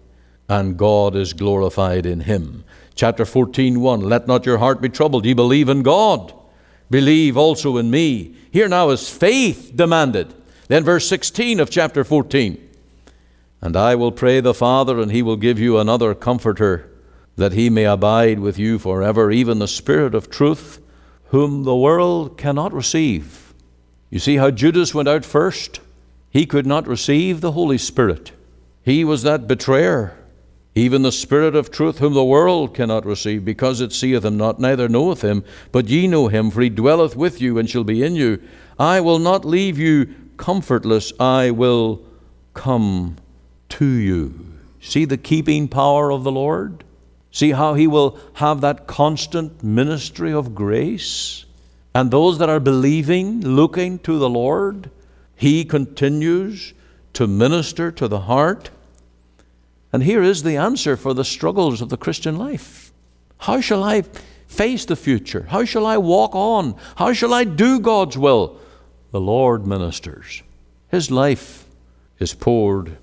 and 0.47 0.77
God 0.77 1.15
is 1.15 1.33
glorified 1.33 2.05
in 2.05 2.21
him. 2.21 2.63
Chapter 2.93 3.25
14, 3.25 3.81
1. 3.81 4.01
Let 4.01 4.27
not 4.27 4.45
your 4.45 4.59
heart 4.59 4.81
be 4.81 4.89
troubled. 4.89 5.25
Ye 5.25 5.33
believe 5.33 5.69
in 5.69 5.83
God. 5.83 6.33
Believe 6.89 7.35
also 7.35 7.77
in 7.77 7.89
me. 7.89 8.35
Here 8.51 8.67
now 8.67 8.89
is 8.89 9.09
faith 9.09 9.71
demanded. 9.75 10.33
Then, 10.67 10.83
verse 10.83 11.07
16 11.07 11.59
of 11.59 11.69
chapter 11.69 12.03
14. 12.03 12.61
And 13.61 13.75
I 13.75 13.95
will 13.95 14.11
pray 14.11 14.39
the 14.39 14.53
Father, 14.53 14.99
and 14.99 15.11
he 15.11 15.21
will 15.21 15.37
give 15.37 15.59
you 15.59 15.77
another 15.77 16.13
comforter, 16.13 16.89
that 17.35 17.53
he 17.53 17.69
may 17.69 17.85
abide 17.85 18.39
with 18.39 18.59
you 18.59 18.79
forever, 18.79 19.31
even 19.31 19.59
the 19.59 19.67
Spirit 19.67 20.15
of 20.15 20.29
truth, 20.29 20.79
whom 21.29 21.63
the 21.63 21.75
world 21.75 22.37
cannot 22.37 22.73
receive. 22.73 23.53
You 24.09 24.19
see 24.19 24.37
how 24.37 24.51
Judas 24.51 24.93
went 24.93 25.09
out 25.09 25.25
first? 25.25 25.81
He 26.29 26.45
could 26.45 26.65
not 26.65 26.87
receive 26.87 27.41
the 27.41 27.53
Holy 27.53 27.77
Spirit. 27.77 28.31
He 28.83 29.03
was 29.03 29.23
that 29.23 29.47
betrayer. 29.47 30.15
Even 30.77 31.03
the 31.03 31.11
Spirit 31.11 31.55
of 31.55 31.71
truth, 31.71 31.99
whom 31.99 32.13
the 32.13 32.23
world 32.23 32.75
cannot 32.75 33.05
receive, 33.05 33.45
because 33.45 33.79
it 33.79 33.93
seeth 33.93 34.25
him 34.25 34.35
not, 34.35 34.59
neither 34.59 34.89
knoweth 34.89 35.21
him. 35.21 35.45
But 35.71 35.87
ye 35.87 36.05
know 36.05 36.27
him, 36.27 36.51
for 36.51 36.61
he 36.61 36.69
dwelleth 36.69 37.15
with 37.15 37.41
you 37.41 37.57
and 37.57 37.69
shall 37.69 37.85
be 37.85 38.03
in 38.03 38.15
you. 38.15 38.41
I 38.77 38.99
will 38.99 39.19
not 39.19 39.45
leave 39.45 39.79
you 39.79 40.13
comfortless, 40.35 41.13
I 41.17 41.51
will 41.51 42.05
come 42.53 43.15
to 43.69 43.85
you. 43.85 44.53
See 44.81 45.05
the 45.05 45.17
keeping 45.17 45.69
power 45.69 46.11
of 46.11 46.25
the 46.25 46.31
Lord? 46.31 46.83
See 47.31 47.51
how 47.51 47.73
he 47.73 47.87
will 47.87 48.19
have 48.33 48.59
that 48.61 48.85
constant 48.85 49.63
ministry 49.63 50.33
of 50.33 50.53
grace? 50.53 51.45
And 51.93 52.11
those 52.11 52.37
that 52.39 52.49
are 52.49 52.59
believing, 52.59 53.39
looking 53.39 53.99
to 53.99 54.19
the 54.19 54.29
Lord, 54.29 54.89
he 55.37 55.63
continues 55.63 56.73
to 57.13 57.27
minister 57.27 57.91
to 57.93 58.09
the 58.09 58.21
heart 58.21 58.69
and 59.95 60.03
here 60.03 60.21
is 60.21 60.43
the 60.43 60.57
answer 60.57 60.97
for 60.97 61.13
the 61.13 61.23
struggles 61.23 61.81
of 61.81 61.87
the 61.87 61.95
Christian 61.95 62.37
life. 62.37 62.91
How 63.37 63.61
shall 63.61 63.81
I 63.81 64.03
face 64.45 64.83
the 64.83 64.97
future? 64.97 65.45
How 65.47 65.63
shall 65.63 65.85
I 65.85 65.95
walk 65.95 66.35
on? 66.35 66.75
How 66.97 67.13
shall 67.13 67.33
I 67.33 67.45
do 67.45 67.79
God's 67.79 68.17
will? 68.17 68.59
The 69.11 69.21
Lord 69.21 69.65
ministers. 69.65 70.43
His 70.89 71.09
life 71.09 71.65
is 72.19 72.33
poured 72.33 72.97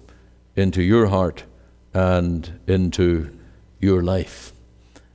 into 0.54 0.82
your 0.82 1.06
heart 1.06 1.44
and 1.94 2.60
into 2.66 3.38
your 3.80 4.02
life. 4.02 4.52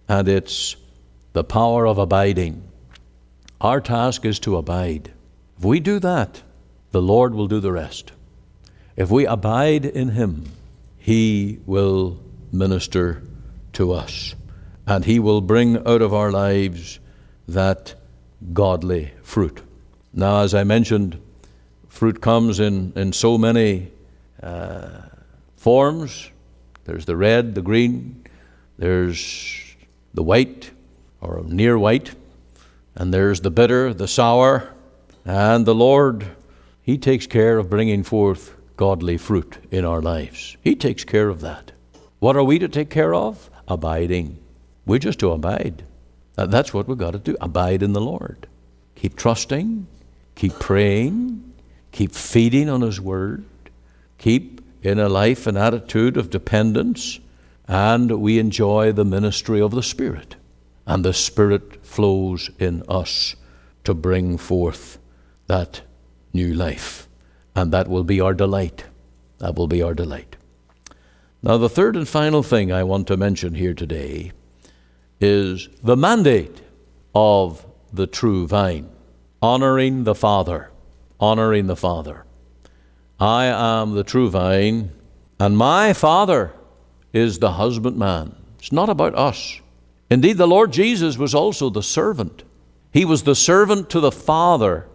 And 0.09 0.27
it's 0.27 0.77
the 1.33 1.43
power 1.43 1.85
of 1.85 1.99
abiding. 1.99 2.67
Our 3.61 3.81
task 3.81 4.25
is 4.25 4.39
to 4.39 4.57
abide. 4.57 5.13
If 5.59 5.63
we 5.63 5.79
do 5.79 5.99
that, 5.99 6.41
the 6.89 7.03
Lord 7.03 7.35
will 7.35 7.47
do 7.47 7.59
the 7.59 7.71
rest. 7.71 8.13
If 8.95 9.11
we 9.11 9.27
abide 9.27 9.85
in 9.85 10.09
Him, 10.09 10.45
he 11.07 11.59
will 11.65 12.19
minister 12.51 13.23
to 13.71 13.93
us. 13.93 14.35
And 14.85 15.05
He 15.05 15.19
will 15.19 15.39
bring 15.39 15.77
out 15.87 16.01
of 16.01 16.13
our 16.13 16.33
lives 16.33 16.99
that 17.47 17.95
godly 18.51 19.13
fruit. 19.23 19.61
Now, 20.11 20.41
as 20.41 20.53
I 20.53 20.65
mentioned, 20.65 21.17
fruit 21.87 22.19
comes 22.19 22.59
in, 22.59 22.91
in 22.97 23.13
so 23.13 23.37
many 23.37 23.89
uh, 24.43 25.03
forms. 25.55 26.29
There's 26.83 27.05
the 27.05 27.15
red, 27.15 27.55
the 27.55 27.61
green, 27.61 28.25
there's 28.77 29.77
the 30.13 30.23
white 30.23 30.71
or 31.21 31.41
near 31.45 31.79
white, 31.79 32.15
and 32.95 33.13
there's 33.13 33.39
the 33.39 33.51
bitter, 33.51 33.93
the 33.93 34.09
sour, 34.09 34.73
and 35.23 35.65
the 35.65 35.73
Lord, 35.73 36.27
He 36.81 36.97
takes 36.97 37.27
care 37.27 37.59
of 37.59 37.69
bringing 37.69 38.03
forth 38.03 38.56
godly 38.77 39.17
fruit 39.17 39.57
in 39.71 39.83
our 39.83 40.01
lives. 40.01 40.55
He 40.61 40.75
takes 40.75 41.03
care 41.03 41.29
of 41.29 41.41
that. 41.41 41.71
What 42.19 42.37
are 42.37 42.43
we 42.43 42.59
to 42.59 42.67
take 42.67 42.89
care 42.89 43.13
of? 43.13 43.49
Abiding. 43.67 44.39
We're 44.85 44.99
just 44.99 45.19
to 45.19 45.31
abide. 45.31 45.83
Uh, 46.37 46.45
that's 46.45 46.73
what 46.73 46.87
we've 46.87 46.97
got 46.97 47.11
to 47.11 47.19
do. 47.19 47.35
Abide 47.41 47.83
in 47.83 47.93
the 47.93 48.01
Lord. 48.01 48.47
Keep 48.95 49.15
trusting, 49.15 49.87
keep 50.35 50.53
praying, 50.59 51.53
keep 51.91 52.13
feeding 52.13 52.69
on 52.69 52.81
His 52.81 53.01
Word, 53.01 53.45
keep 54.17 54.61
in 54.83 54.99
a 54.99 55.09
life 55.09 55.47
and 55.47 55.57
attitude 55.57 56.15
of 56.15 56.29
dependence, 56.29 57.19
and 57.67 58.21
we 58.21 58.39
enjoy 58.39 58.91
the 58.91 59.05
ministry 59.05 59.59
of 59.59 59.71
the 59.71 59.83
Spirit. 59.83 60.35
And 60.85 61.03
the 61.03 61.13
Spirit 61.13 61.85
flows 61.85 62.49
in 62.59 62.83
us 62.87 63.35
to 63.83 63.93
bring 63.93 64.37
forth 64.37 64.99
that 65.47 65.81
new 66.33 66.53
life 66.53 67.06
and 67.57 67.73
that 67.73 67.87
will 67.87 68.03
be 68.03 68.21
our 68.21 68.35
delight. 68.35 68.83
That 69.39 69.55
will 69.55 69.67
be 69.67 69.81
our 69.81 69.95
delight. 69.95 70.35
Now, 71.41 71.57
the 71.57 71.69
third 71.69 71.95
and 71.95 72.07
final 72.07 72.43
thing 72.43 72.71
I 72.71 72.83
want 72.83 73.07
to 73.07 73.17
mention 73.17 73.55
here 73.55 73.73
today 73.73 74.31
is 75.19 75.67
the 75.81 75.97
mandate 75.97 76.61
of 77.15 77.65
the 77.91 78.05
true 78.05 78.45
vine 78.47 78.89
honoring 79.41 80.03
the 80.03 80.13
Father. 80.13 80.69
Honoring 81.19 81.65
the 81.65 81.75
Father. 81.75 82.25
I 83.19 83.45
am 83.45 83.95
the 83.95 84.03
true 84.03 84.29
vine, 84.29 84.91
and 85.39 85.57
my 85.57 85.93
Father 85.93 86.53
is 87.11 87.39
the 87.39 87.53
husbandman. 87.53 88.35
It's 88.59 88.71
not 88.71 88.89
about 88.89 89.15
us. 89.15 89.61
Indeed, 90.11 90.37
the 90.37 90.47
Lord 90.47 90.71
Jesus 90.71 91.17
was 91.17 91.33
also 91.33 91.71
the 91.71 91.81
servant. 91.81 92.43
He 92.91 93.03
was 93.03 93.23
the 93.23 93.35
servant 93.35 93.89
to 93.89 93.99
the 93.99 94.11
Father 94.11 94.87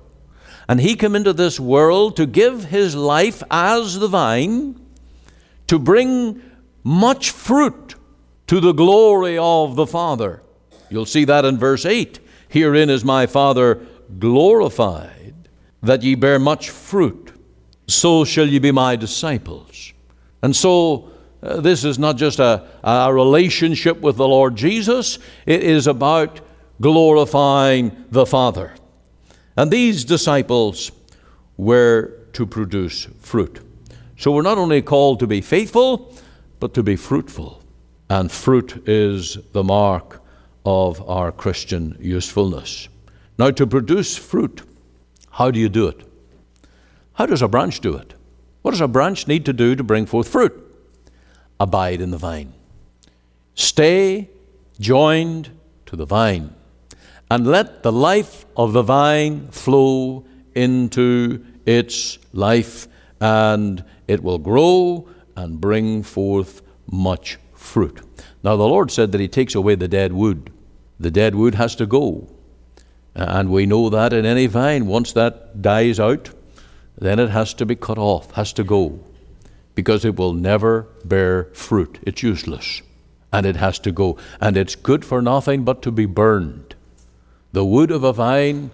and 0.69 0.81
he 0.81 0.97
came 0.97 1.17
into 1.17 1.33
this 1.33 1.59
world 1.59 2.17
to 2.17 2.27
give 2.27 2.65
his 2.65 2.95
life 2.95 3.43
as 3.51 3.99
the 3.99 4.09
vine, 4.09 4.81
to 5.67 5.79
bring 5.79 6.43
much 6.85 7.31
fruit 7.31 7.95
to 8.47 8.61
the 8.61 8.73
glory 8.73 9.39
of 9.39 9.77
the 9.77 9.87
Father. 9.87 10.43
You'll 10.91 11.07
see 11.07 11.25
that 11.25 11.45
in 11.45 11.59
verse 11.59 11.87
8. 11.87 12.21
Herein 12.49 12.91
is 12.91 13.05
my 13.05 13.27
Father 13.27 13.87
glorified, 14.19 15.49
that 15.83 16.03
ye 16.03 16.15
bear 16.15 16.39
much 16.39 16.71
fruit. 16.71 17.33
So 17.89 18.25
shall 18.25 18.47
ye 18.47 18.59
be 18.59 18.73
my 18.73 18.97
disciples. 18.97 19.93
And 20.43 20.55
so, 20.55 21.11
uh, 21.43 21.61
this 21.61 21.85
is 21.85 21.99
not 21.99 22.17
just 22.17 22.39
a, 22.39 22.67
a 22.85 23.13
relationship 23.13 24.01
with 24.01 24.17
the 24.17 24.29
Lord 24.29 24.57
Jesus, 24.57 25.19
it 25.47 25.63
is 25.63 25.87
about 25.87 26.41
glorifying 26.81 28.05
the 28.11 28.27
Father. 28.27 28.75
And 29.57 29.71
these 29.71 30.05
disciples 30.05 30.91
were 31.57 32.19
to 32.33 32.47
produce 32.47 33.07
fruit. 33.21 33.61
So 34.17 34.33
we're 34.33 34.43
not 34.43 34.59
only 34.59 34.83
called 34.83 35.21
to 35.21 35.27
be 35.27 35.41
faithful, 35.41 36.15
but 36.61 36.75
to 36.75 36.83
be 36.83 36.97
fruitful. 36.97 37.63
And 38.09 38.31
fruit 38.31 38.89
is 38.89 39.39
the 39.53 39.65
mark 39.65 40.23
of 40.65 41.09
our 41.09 41.33
Christian 41.33 41.97
usefulness. 42.01 42.89
Now, 43.39 43.51
to 43.51 43.67
produce 43.67 44.17
fruit, 44.17 44.63
how 45.31 45.51
do 45.51 45.59
you 45.59 45.69
do 45.69 45.89
it? 45.89 46.07
How 47.15 47.27
does 47.27 47.43
a 47.43 47.49
branch 47.49 47.81
do 47.81 47.97
it? 47.97 48.15
What 48.63 48.71
does 48.71 48.81
a 48.81 48.89
branch 48.89 49.27
need 49.27 49.45
to 49.47 49.53
do 49.53 49.75
to 49.75 49.83
bring 49.83 50.07
forth 50.07 50.29
fruit? 50.29 50.53
Abide 51.59 52.01
in 52.01 52.11
the 52.11 52.19
vine. 52.19 52.53
Stay 53.55 54.31
joined 54.79 55.51
to 55.87 55.97
the 55.97 56.07
vine 56.07 56.55
and 57.33 57.47
let 57.47 57.83
the 57.83 57.91
life 57.91 58.45
of 58.59 58.75
the 58.75 58.83
vine 58.83 59.49
flow 59.49 60.23
into 60.55 61.43
its 61.65 62.19
life, 62.35 62.87
and 63.23 63.83
it 64.07 64.23
will 64.23 64.37
grow 64.37 65.09
and 65.35 65.59
bring 65.59 66.03
forth 66.03 66.61
much 66.87 67.39
fruit. 67.55 68.03
Now, 68.45 68.57
the 68.57 68.69
Lord 68.69 68.91
said 68.91 69.13
that 69.13 69.21
He 69.23 69.29
takes 69.29 69.55
away 69.55 69.77
the 69.77 69.89
dead 69.89 70.13
wood. 70.13 70.53
The 71.01 71.11
dead 71.11 71.35
wood 71.35 71.55
has 71.55 71.75
to 71.77 71.87
go. 71.87 72.29
And 73.15 73.51
we 73.51 73.65
know 73.65 73.89
that 73.89 74.13
in 74.13 74.27
any 74.27 74.47
vine, 74.47 74.87
once 74.87 75.15
that 75.15 75.63
dies 75.63 75.99
out, 75.99 76.29
then 76.99 77.19
it 77.19 77.31
has 77.31 77.55
to 77.55 77.65
be 77.65 77.77
cut 77.77 77.97
off, 77.97 78.33
has 78.33 78.53
to 78.53 78.63
go, 78.63 79.01
because 79.75 80.05
it 80.05 80.17
will 80.17 80.35
never 80.35 80.87
bear 81.03 81.45
fruit. 81.55 81.99
It's 82.03 82.23
useless. 82.23 82.83
And 83.33 83.47
it 83.47 83.57
has 83.57 83.79
to 83.79 83.91
go. 83.91 84.19
And 84.39 84.55
it's 84.59 84.75
good 84.75 85.03
for 85.03 85.23
nothing 85.23 85.65
but 85.65 85.81
to 85.81 85.91
be 85.91 86.05
burned. 86.05 86.72
The 87.53 87.65
wood 87.65 87.91
of 87.91 88.03
a 88.03 88.15
vine, 88.15 88.71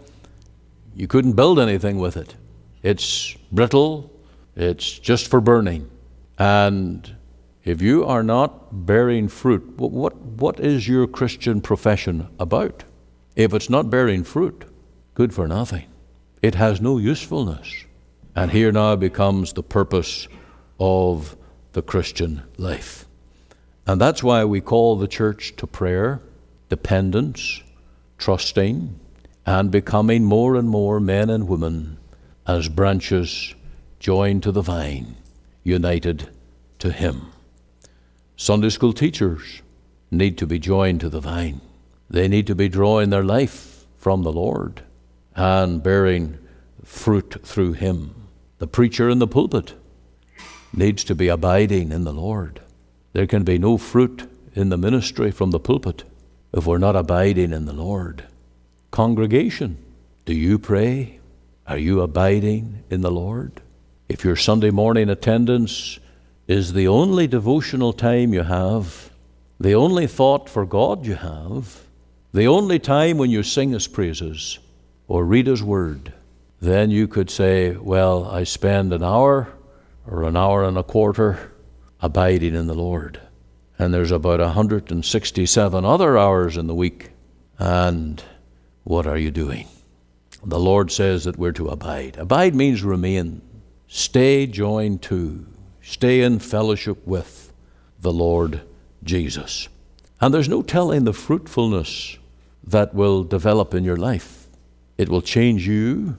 you 0.95 1.09
couldn't 1.09 1.33
build 1.33 1.59
anything 1.59 1.99
with 1.99 2.17
it. 2.17 2.37
It's 2.83 3.37
brittle, 3.51 4.13
it's 4.55 4.99
just 4.99 5.29
for 5.29 5.41
burning. 5.41 5.91
And 6.39 7.17
if 7.65 7.83
you 7.83 8.05
are 8.05 8.23
not 8.23 8.87
bearing 8.87 9.27
fruit, 9.27 9.77
what, 9.77 10.17
what 10.17 10.61
is 10.61 10.87
your 10.87 11.09
Christian 11.09 11.61
profession 11.61 12.29
about? 12.39 12.85
If 13.35 13.53
it's 13.53 13.69
not 13.69 13.91
bearing 13.91 14.23
fruit, 14.23 14.65
good 15.15 15.35
for 15.35 15.49
nothing. 15.49 15.87
It 16.41 16.55
has 16.55 16.81
no 16.81 16.99
usefulness. 16.99 17.85
And 18.37 18.53
here 18.53 18.71
now 18.71 18.95
becomes 18.95 19.53
the 19.53 19.65
purpose 19.65 20.29
of 20.79 21.37
the 21.73 21.83
Christian 21.83 22.45
life. 22.57 23.07
And 23.89 24.01
that's 24.01 24.23
why 24.23 24.45
we 24.45 24.61
call 24.61 24.95
the 24.95 25.09
church 25.09 25.57
to 25.57 25.67
prayer, 25.67 26.21
dependence, 26.69 27.63
trusting 28.19 28.99
and 29.47 29.71
becoming 29.71 30.25
more 30.25 30.57
and 30.57 30.69
more 30.69 31.01
men 31.01 31.31
and 31.31 31.49
women 31.49 31.97
as 32.47 32.69
branches 32.69 33.55
joined 33.99 34.43
to 34.43 34.53
the 34.53 34.63
vine, 34.63 35.17
united 35.63 36.29
to 36.79 36.93
Him. 36.93 37.33
Sunday 38.37 38.69
school 38.69 38.93
teachers, 38.93 39.63
need 40.11 40.39
to 40.39 40.47
be 40.47 40.59
joined 40.59 41.01
to 41.01 41.09
the 41.09 41.21
vine. 41.21 41.61
They 42.11 42.29
need 42.29 42.47
to 42.47 42.55
be 42.55 42.69
drawing 42.69 43.11
their 43.11 43.25
life 43.25 43.85
from 43.97 44.23
the 44.23 44.33
Lord 44.33 44.83
and 45.35 45.83
bearing 45.83 46.39
fruit 46.85 47.37
through 47.43 47.75
Him. 47.75 48.15
The 48.59 48.67
preacher 48.67 49.09
in 49.09 49.19
the 49.19 49.27
pulpit 49.27 49.75
needs 50.73 51.05
to 51.05 51.15
be 51.15 51.29
abiding 51.29 51.93
in 51.93 52.05
the 52.05 52.13
Lord. 52.13 52.61
There 53.13 53.27
can 53.27 53.45
be 53.45 53.59
no 53.59 53.79
fruit 53.79 54.29
in 54.55 54.69
the 54.69 54.79
ministry 54.79 55.31
from 55.31 55.51
the 55.51 55.61
pulpit 55.61 56.05
if 56.53 56.67
we're 56.67 56.79
not 56.79 56.97
abiding 56.97 57.53
in 57.53 57.67
the 57.67 57.73
Lord. 57.73 58.25
Congregation, 58.91 59.79
do 60.25 60.35
you 60.35 60.59
pray? 60.59 61.21
Are 61.67 61.79
you 61.79 62.01
abiding 62.01 62.85
in 62.91 63.03
the 63.03 63.11
Lord? 63.11 63.61
If 64.09 64.25
your 64.25 64.37
Sunday 64.37 64.71
morning 64.71 65.11
attendance 65.11 65.99
is 66.47 66.73
the 66.73 66.89
only 66.89 67.27
devotional 67.27 67.93
time 67.93 68.33
you 68.33 68.43
have, 68.43 69.11
the 69.61 69.75
only 69.75 70.07
thought 70.07 70.49
for 70.49 70.65
God 70.65 71.05
you 71.05 71.17
have, 71.17 71.83
the 72.33 72.47
only 72.47 72.79
time 72.79 73.19
when 73.19 73.31
you 73.31 73.43
sing 73.43 73.73
His 73.73 73.87
praises 73.87 74.59
or 75.07 75.25
read 75.25 75.47
His 75.47 75.63
Word, 75.63 76.13
then 76.61 76.91
you 76.91 77.07
could 77.07 77.31
say, 77.31 77.73
Well, 77.77 78.25
I 78.25 78.45
spend 78.45 78.93
an 78.93 79.05
hour 79.05 79.53
or 80.07 80.25
an 80.25 80.37
hour 80.37 80.65
and 80.65 80.79
a 80.79 80.83
quarter 80.83 81.53
abiding 82.01 82.55
in 82.55 82.67
the 82.67 82.75
Lord. 82.75 83.21
And 83.79 83.95
there's 83.95 84.11
about 84.11 84.41
167 84.41 85.85
other 85.85 86.19
hours 86.19 86.57
in 86.57 86.67
the 86.67 86.75
week. 86.75 87.11
And 87.59 88.23
what 88.85 89.07
are 89.07 89.17
you 89.17 89.31
doing? 89.31 89.69
The 90.45 90.59
Lord 90.59 90.91
says 90.91 91.25
that 91.25 91.39
we're 91.39 91.53
to 91.53 91.69
abide. 91.69 92.17
Abide 92.17 92.55
means 92.55 92.83
remain, 92.83 93.43
stay 93.87 94.47
joined 94.47 95.03
to, 95.03 95.47
stay 95.83 96.23
in 96.23 96.39
fellowship 96.39 97.07
with 97.07 97.53
the 98.01 98.13
Lord 98.13 98.63
Jesus. 99.05 99.69
And 100.21 100.35
there's 100.35 100.49
no 100.49 100.63
telling 100.63 101.05
the 101.05 101.13
fruitfulness 101.13 102.19
that 102.65 102.95
will 102.95 103.25
develop 103.25 103.75
in 103.75 103.85
your 103.85 103.97
life. 103.97 104.47
It 104.97 105.09
will 105.09 105.23
change 105.23 105.67
you 105.67 106.17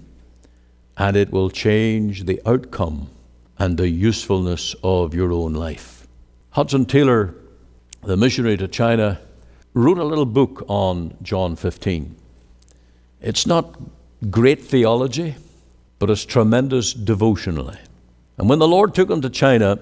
and 0.98 1.16
it 1.16 1.32
will 1.32 1.50
change 1.50 2.26
the 2.26 2.42
outcome 2.46 3.10
and 3.58 3.78
the 3.78 3.90
usefulness 3.90 4.76
of 4.84 5.14
your 5.14 5.32
own 5.32 5.54
life. 5.54 6.08
Hudson 6.52 6.86
Taylor, 6.86 7.36
the 8.04 8.18
missionary 8.18 8.58
to 8.58 8.68
China, 8.68 9.20
wrote 9.74 9.98
a 9.98 10.04
little 10.04 10.26
book 10.26 10.64
on 10.68 11.16
John 11.22 11.56
15. 11.56 12.16
It's 13.22 13.46
not 13.46 13.80
great 14.30 14.64
theology, 14.64 15.36
but 16.00 16.10
it's 16.10 16.26
tremendous 16.26 16.94
devotionally. 16.94 17.78
And 18.38 18.50
when 18.50 18.60
the 18.60 18.68
Lord 18.68 18.96
took 18.96 19.10
him 19.10 19.22
to 19.22 19.30
China, 19.30 19.80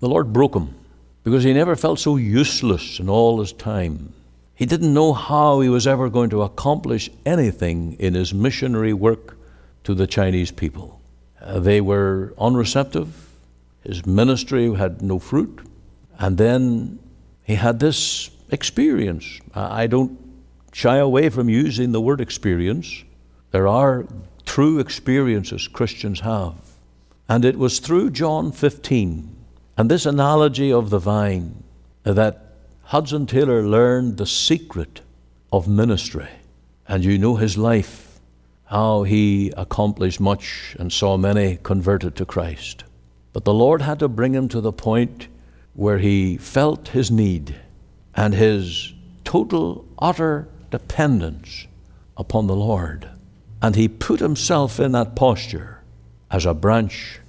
the 0.00 0.08
Lord 0.08 0.32
broke 0.32 0.54
him 0.54 0.74
because 1.22 1.44
he 1.44 1.52
never 1.52 1.76
felt 1.76 2.00
so 2.00 2.16
useless 2.16 2.98
in 2.98 3.08
all 3.08 3.38
his 3.40 3.52
time. 3.52 4.12
He 4.54 4.66
didn't 4.66 4.92
know 4.92 5.12
how 5.12 5.60
he 5.60 5.68
was 5.68 5.86
ever 5.86 6.08
going 6.10 6.30
to 6.30 6.42
accomplish 6.42 7.10
anything 7.24 7.94
in 7.98 8.14
his 8.14 8.34
missionary 8.34 8.92
work 8.92 9.36
to 9.84 9.94
the 9.94 10.06
Chinese 10.06 10.50
people. 10.50 11.00
Uh, 11.40 11.60
they 11.60 11.80
were 11.80 12.34
unreceptive. 12.38 13.28
His 13.82 14.06
ministry 14.06 14.72
had 14.74 15.02
no 15.02 15.18
fruit. 15.18 15.60
And 16.18 16.38
then 16.38 16.98
he 17.52 17.56
had 17.56 17.80
this 17.80 18.30
experience. 18.50 19.38
I 19.54 19.86
don't 19.86 20.18
shy 20.72 20.96
away 20.96 21.28
from 21.28 21.50
using 21.50 21.92
the 21.92 22.00
word 22.00 22.18
experience. 22.18 23.04
There 23.50 23.68
are 23.68 24.06
true 24.46 24.78
experiences 24.78 25.68
Christians 25.68 26.20
have. 26.20 26.54
And 27.28 27.44
it 27.44 27.58
was 27.58 27.78
through 27.78 28.12
John 28.12 28.52
15 28.52 29.36
and 29.76 29.90
this 29.90 30.06
analogy 30.06 30.72
of 30.72 30.88
the 30.88 30.98
vine 30.98 31.62
that 32.04 32.54
Hudson 32.84 33.26
Taylor 33.26 33.62
learned 33.62 34.16
the 34.16 34.26
secret 34.26 35.02
of 35.52 35.68
ministry. 35.68 36.28
And 36.88 37.04
you 37.04 37.18
know 37.18 37.36
his 37.36 37.58
life, 37.58 38.18
how 38.64 39.02
he 39.02 39.52
accomplished 39.58 40.20
much 40.20 40.74
and 40.78 40.90
saw 40.90 41.18
many 41.18 41.58
converted 41.62 42.16
to 42.16 42.24
Christ. 42.24 42.84
But 43.34 43.44
the 43.44 43.52
Lord 43.52 43.82
had 43.82 43.98
to 43.98 44.08
bring 44.08 44.32
him 44.32 44.48
to 44.48 44.62
the 44.62 44.72
point 44.72 45.28
where 45.74 45.98
he 45.98 46.36
felt 46.36 46.88
his 46.88 47.10
need 47.10 47.56
and 48.14 48.34
his 48.34 48.92
total, 49.24 49.86
utter 49.98 50.48
dependence 50.70 51.66
upon 52.16 52.46
the 52.46 52.56
Lord. 52.56 53.08
And 53.60 53.76
he 53.76 53.88
put 53.88 54.20
himself 54.20 54.80
in 54.80 54.92
that 54.92 55.14
posture 55.14 55.80
as 56.30 56.44
a 56.44 56.54
branch 56.54 57.20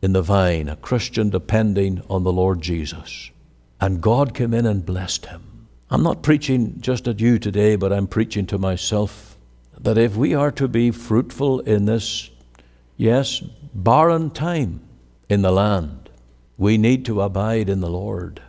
in 0.00 0.12
the 0.12 0.22
vine, 0.22 0.68
a 0.68 0.76
Christian 0.76 1.30
depending 1.30 2.02
on 2.08 2.24
the 2.24 2.32
Lord 2.32 2.60
Jesus. 2.60 3.30
And 3.80 4.00
God 4.00 4.34
came 4.34 4.54
in 4.54 4.66
and 4.66 4.86
blessed 4.86 5.26
him. 5.26 5.68
I'm 5.90 6.02
not 6.02 6.22
preaching 6.22 6.80
just 6.80 7.06
at 7.06 7.20
you 7.20 7.38
today, 7.38 7.76
but 7.76 7.92
I'm 7.92 8.06
preaching 8.06 8.46
to 8.46 8.58
myself 8.58 9.36
that 9.78 9.98
if 9.98 10.16
we 10.16 10.34
are 10.34 10.50
to 10.52 10.66
be 10.66 10.90
fruitful 10.90 11.60
in 11.60 11.84
this, 11.84 12.30
yes, 12.96 13.40
barren 13.74 14.30
time 14.30 14.80
in 15.28 15.42
the 15.42 15.52
land, 15.52 16.01
we 16.62 16.78
need 16.78 17.04
to 17.04 17.20
abide 17.20 17.68
in 17.68 17.80
the 17.80 17.90
Lord. 17.90 18.40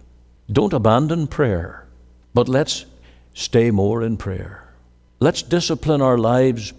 Don't 0.51 0.71
abandon 0.71 1.25
prayer, 1.25 1.87
but 2.31 2.47
let's 2.47 2.85
stay 3.33 3.71
more 3.71 4.03
in 4.03 4.17
prayer. 4.17 4.71
Let's 5.19 5.41
discipline 5.41 5.99
our 5.99 6.19
lives 6.19 6.73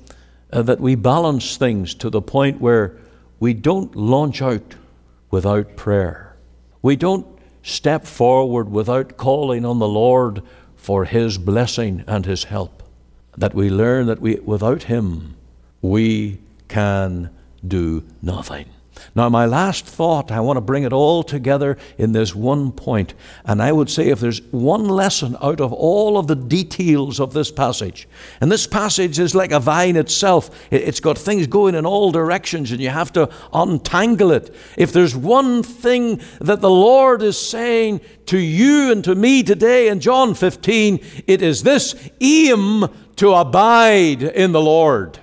uh, 0.52 0.62
that 0.62 0.78
we 0.78 0.94
balance 0.94 1.56
things 1.56 1.92
to 1.96 2.08
the 2.08 2.22
point 2.22 2.60
where 2.60 2.96
we 3.40 3.52
don't 3.52 3.96
launch 3.96 4.40
out 4.42 4.76
without 5.32 5.74
prayer. 5.74 6.36
We 6.82 6.94
don't 6.94 7.26
step 7.64 8.04
forward 8.04 8.70
without 8.70 9.16
calling 9.16 9.64
on 9.64 9.80
the 9.80 9.88
Lord 9.88 10.40
for 10.76 11.04
His 11.04 11.36
blessing 11.36 12.04
and 12.06 12.24
His 12.24 12.44
help. 12.44 12.84
That 13.36 13.54
we 13.54 13.70
learn 13.70 14.06
that 14.06 14.20
we, 14.20 14.36
without 14.36 14.84
Him, 14.84 15.34
we 15.82 16.38
can 16.68 17.30
do 17.66 18.04
nothing. 18.22 18.73
Now, 19.14 19.28
my 19.28 19.46
last 19.46 19.86
thought, 19.86 20.30
I 20.32 20.40
want 20.40 20.56
to 20.56 20.60
bring 20.60 20.82
it 20.82 20.92
all 20.92 21.22
together 21.22 21.76
in 21.98 22.12
this 22.12 22.34
one 22.34 22.72
point. 22.72 23.14
And 23.44 23.62
I 23.62 23.72
would 23.72 23.90
say 23.90 24.08
if 24.08 24.20
there's 24.20 24.42
one 24.50 24.88
lesson 24.88 25.36
out 25.40 25.60
of 25.60 25.72
all 25.72 26.18
of 26.18 26.26
the 26.26 26.36
details 26.36 27.20
of 27.20 27.32
this 27.32 27.50
passage, 27.50 28.08
and 28.40 28.50
this 28.50 28.66
passage 28.66 29.18
is 29.18 29.34
like 29.34 29.52
a 29.52 29.60
vine 29.60 29.96
itself, 29.96 30.50
it's 30.70 31.00
got 31.00 31.18
things 31.18 31.46
going 31.46 31.74
in 31.74 31.86
all 31.86 32.12
directions, 32.12 32.72
and 32.72 32.80
you 32.80 32.90
have 32.90 33.12
to 33.12 33.28
untangle 33.52 34.32
it. 34.32 34.54
If 34.76 34.92
there's 34.92 35.16
one 35.16 35.62
thing 35.62 36.20
that 36.40 36.60
the 36.60 36.70
Lord 36.70 37.22
is 37.22 37.38
saying 37.38 38.00
to 38.26 38.38
you 38.38 38.90
and 38.90 39.04
to 39.04 39.14
me 39.14 39.42
today 39.42 39.88
in 39.88 40.00
John 40.00 40.34
15, 40.34 41.00
it 41.26 41.42
is 41.42 41.62
this 41.62 41.94
aim 42.20 42.86
to 43.16 43.32
abide 43.32 44.22
in 44.22 44.52
the 44.52 44.60
Lord. 44.60 45.18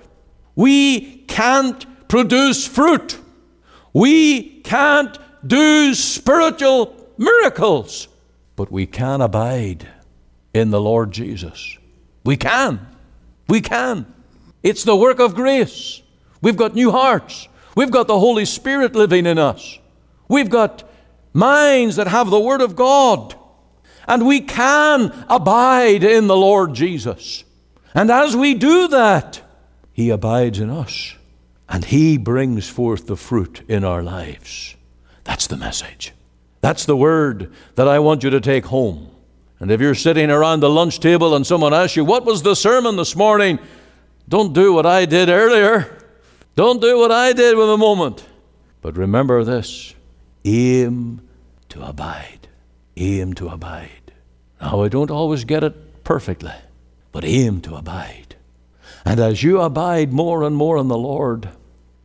We 0.55 1.17
can't 1.27 1.85
produce 2.07 2.67
fruit 2.67 3.20
we 3.93 4.61
can't 4.61 5.17
do 5.45 5.93
spiritual 5.93 6.95
miracles, 7.17 8.07
but 8.55 8.71
we 8.71 8.85
can 8.85 9.21
abide 9.21 9.87
in 10.53 10.71
the 10.71 10.81
Lord 10.81 11.11
Jesus. 11.11 11.77
We 12.23 12.37
can. 12.37 12.85
We 13.47 13.61
can. 13.61 14.11
It's 14.63 14.83
the 14.83 14.95
work 14.95 15.19
of 15.19 15.35
grace. 15.35 16.01
We've 16.41 16.57
got 16.57 16.75
new 16.75 16.91
hearts. 16.91 17.47
We've 17.75 17.91
got 17.91 18.07
the 18.07 18.19
Holy 18.19 18.45
Spirit 18.45 18.95
living 18.95 19.25
in 19.25 19.37
us. 19.37 19.79
We've 20.27 20.49
got 20.49 20.83
minds 21.33 21.95
that 21.95 22.07
have 22.07 22.29
the 22.29 22.39
Word 22.39 22.61
of 22.61 22.75
God. 22.75 23.35
And 24.07 24.25
we 24.25 24.41
can 24.41 25.25
abide 25.29 26.03
in 26.03 26.27
the 26.27 26.35
Lord 26.35 26.73
Jesus. 26.73 27.43
And 27.93 28.09
as 28.09 28.35
we 28.35 28.53
do 28.53 28.87
that, 28.89 29.41
He 29.93 30.09
abides 30.09 30.59
in 30.59 30.69
us 30.69 31.15
and 31.71 31.85
He 31.85 32.17
brings 32.17 32.67
forth 32.67 33.07
the 33.07 33.15
fruit 33.15 33.63
in 33.67 33.85
our 33.85 34.03
lives. 34.03 34.75
That's 35.23 35.47
the 35.47 35.57
message. 35.57 36.11
That's 36.59 36.85
the 36.85 36.97
word 36.97 37.51
that 37.75 37.87
I 37.87 37.99
want 37.99 38.23
you 38.23 38.29
to 38.29 38.41
take 38.41 38.65
home. 38.65 39.09
And 39.59 39.71
if 39.71 39.79
you're 39.79 39.95
sitting 39.95 40.29
around 40.29 40.59
the 40.59 40.69
lunch 40.69 40.99
table 40.99 41.33
and 41.35 41.47
someone 41.47 41.73
asks 41.73 41.95
you, 41.95 42.03
What 42.03 42.25
was 42.25 42.43
the 42.43 42.55
sermon 42.55 42.97
this 42.97 43.15
morning? 43.15 43.57
Don't 44.27 44.53
do 44.53 44.73
what 44.73 44.85
I 44.85 45.05
did 45.05 45.29
earlier. 45.29 45.97
Don't 46.55 46.81
do 46.81 46.97
what 46.97 47.11
I 47.11 47.31
did 47.31 47.55
with 47.57 47.69
a 47.69 47.77
moment. 47.77 48.27
But 48.81 48.97
remember 48.97 49.43
this 49.43 49.95
aim 50.43 51.21
to 51.69 51.83
abide. 51.83 52.49
Aim 52.97 53.33
to 53.35 53.47
abide. 53.47 54.11
Now, 54.59 54.83
I 54.83 54.89
don't 54.89 55.11
always 55.11 55.45
get 55.45 55.63
it 55.63 56.03
perfectly, 56.03 56.53
but 57.11 57.23
aim 57.23 57.61
to 57.61 57.75
abide. 57.75 58.35
And 59.05 59.19
as 59.19 59.43
you 59.43 59.61
abide 59.61 60.11
more 60.11 60.43
and 60.43 60.55
more 60.55 60.77
in 60.77 60.87
the 60.87 60.97
Lord, 60.97 61.49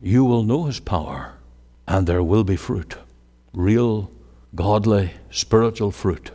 you 0.01 0.25
will 0.25 0.43
know 0.43 0.65
His 0.65 0.79
power, 0.79 1.33
and 1.87 2.07
there 2.07 2.23
will 2.23 2.43
be 2.43 2.55
fruit 2.55 2.97
real, 3.53 4.11
godly, 4.55 5.11
spiritual 5.31 5.91
fruit. 5.91 6.31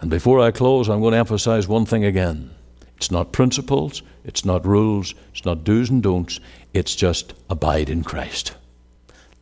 And 0.00 0.10
before 0.10 0.40
I 0.40 0.50
close, 0.50 0.88
I'm 0.88 1.00
going 1.00 1.12
to 1.12 1.18
emphasize 1.18 1.68
one 1.68 1.84
thing 1.84 2.04
again. 2.04 2.50
It's 2.96 3.10
not 3.10 3.32
principles, 3.32 4.02
it's 4.24 4.44
not 4.44 4.66
rules, 4.66 5.14
it's 5.32 5.44
not 5.44 5.64
do's 5.64 5.90
and 5.90 6.02
don'ts, 6.02 6.40
it's 6.72 6.96
just 6.96 7.34
abide 7.50 7.90
in 7.90 8.04
Christ. 8.04 8.54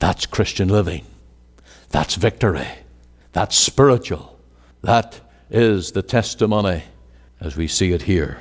That's 0.01 0.27
Christian 0.27 0.69
living. 0.69 1.05
That's 1.91 2.17
victory. 2.17 2.69
That's 3.33 3.57
spiritual. 3.57 4.39
That 4.83 5.21
is 5.51 5.93
the 5.93 6.03
testimony 6.03 6.85
as 7.41 7.57
we 7.57 7.69
see 7.69 7.93
it 7.93 8.03
here 8.03 8.39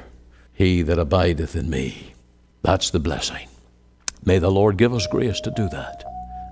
He 0.53 0.81
that 0.81 0.97
abideth 0.97 1.55
in 1.55 1.69
me. 1.69 2.13
That's 2.63 2.89
the 2.89 2.99
blessing. 2.99 3.48
May 4.25 4.37
the 4.37 4.51
Lord 4.51 4.77
give 4.77 4.93
us 4.93 5.07
grace 5.07 5.39
to 5.41 5.51
do 5.51 5.69
that. 5.69 6.03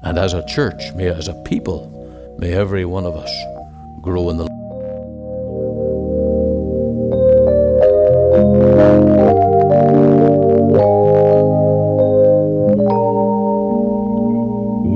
And 0.02 0.18
as 0.18 0.34
a 0.34 0.46
church, 0.46 0.94
may 0.96 1.10
as 1.10 1.28
a 1.28 1.34
people, 1.44 2.36
may 2.38 2.54
every 2.54 2.86
one 2.86 3.06
of 3.06 3.16
us 3.16 3.30
grow 4.02 4.30
in 4.30 4.38
the 4.38 4.48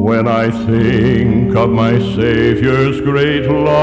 When 0.02 0.28
I 0.28 0.50
think 0.50 1.56
of 1.56 1.70
my 1.72 2.00
Savior's 2.16 3.02
great 3.02 3.50
love 3.50 3.82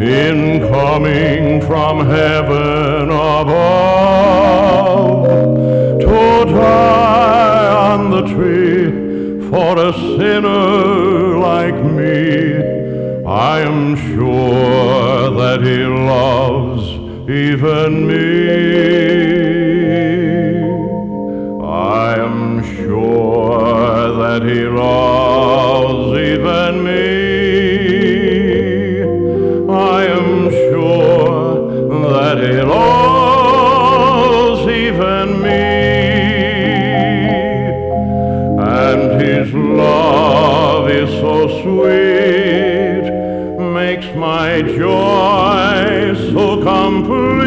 in 0.00 0.60
coming 0.68 1.60
from 1.60 2.06
heaven 2.06 3.10
above 3.10 4.30
die 6.60 7.68
on 7.92 8.10
the 8.10 8.22
tree 8.34 8.90
for 9.50 9.78
a 9.88 9.92
sinner 9.92 11.38
like 11.38 11.78
me, 12.00 13.26
I 13.26 13.60
am 13.60 13.96
sure 13.96 15.30
that 15.40 15.60
He 15.62 15.80
loves 15.84 16.84
even 17.30 18.06
me. 18.08 18.80
I 21.62 22.14
am 22.18 22.62
sure 22.74 24.16
that 24.22 24.42
he 24.42 24.64
loves 24.64 25.19
so 41.40 41.62
sweet, 41.62 43.06
makes 43.72 44.08
my 44.14 44.60
joy 44.60 46.14
so 46.32 46.62
complete 46.62 47.40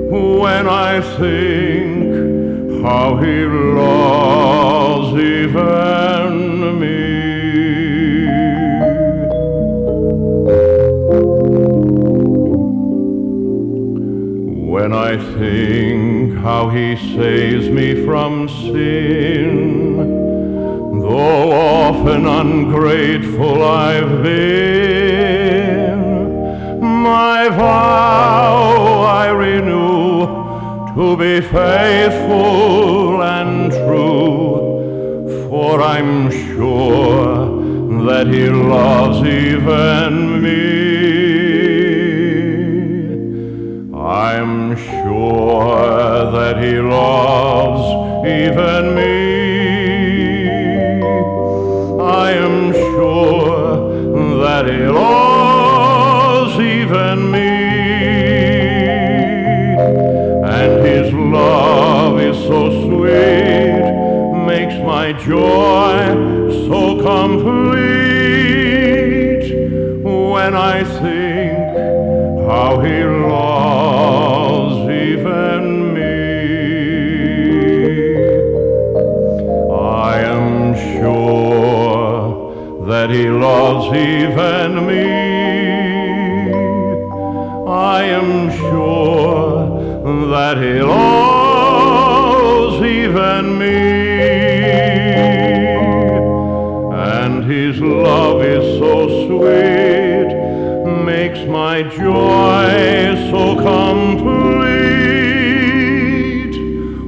when 0.00 0.68
I 0.68 1.00
think 1.18 2.82
how 2.84 3.16
he 3.16 3.44
loves 3.80 5.18
even 5.18 6.78
me. 6.78 7.08
When 14.70 14.92
I 14.92 15.16
think 15.38 16.38
how 16.38 16.68
he 16.68 16.94
saves 17.16 17.68
me 17.68 18.04
from 18.04 18.48
sin, 18.48 19.87
though 21.18 21.50
often 21.52 22.26
ungrateful 22.26 23.62
I've 23.64 24.22
been, 24.22 26.00
my 27.02 27.48
vow 27.48 29.02
I 29.02 29.28
renew 29.30 30.26
to 30.94 31.16
be 31.16 31.40
faithful 31.40 33.22
and 33.22 33.72
true, 33.72 35.48
for 35.48 35.82
I'm 35.82 36.30
sure 36.30 37.26
that 38.06 38.26
He 38.28 38.48
loves 38.48 39.18
even 39.26 40.42
me. 40.44 40.68
I'm 43.96 44.76
sure 44.76 46.30
that 46.36 46.54
He 46.62 46.74
loves 46.80 47.86
even 48.24 48.94
me. 48.94 49.17
Makes 101.28 101.46
my 101.48 101.82
joy 101.82 103.14
so 103.30 103.54
complete 103.56 104.48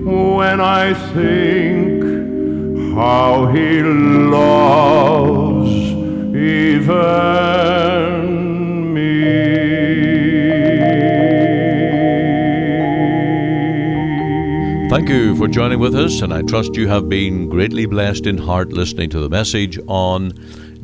when 0.04 0.60
I 0.60 0.92
think 1.14 2.02
how 2.94 3.46
he 3.46 3.82
loves 3.82 5.70
even 6.36 6.94
me. 8.92 9.30
Thank 14.90 15.08
you 15.08 15.34
for 15.36 15.48
joining 15.48 15.78
with 15.78 15.94
us, 15.94 16.20
and 16.20 16.34
I 16.34 16.42
trust 16.42 16.76
you 16.76 16.88
have 16.88 17.08
been 17.08 17.48
greatly 17.48 17.86
blessed 17.86 18.26
in 18.26 18.36
heart 18.36 18.70
listening 18.70 19.08
to 19.10 19.20
the 19.20 19.30
message 19.30 19.78
on 19.86 20.32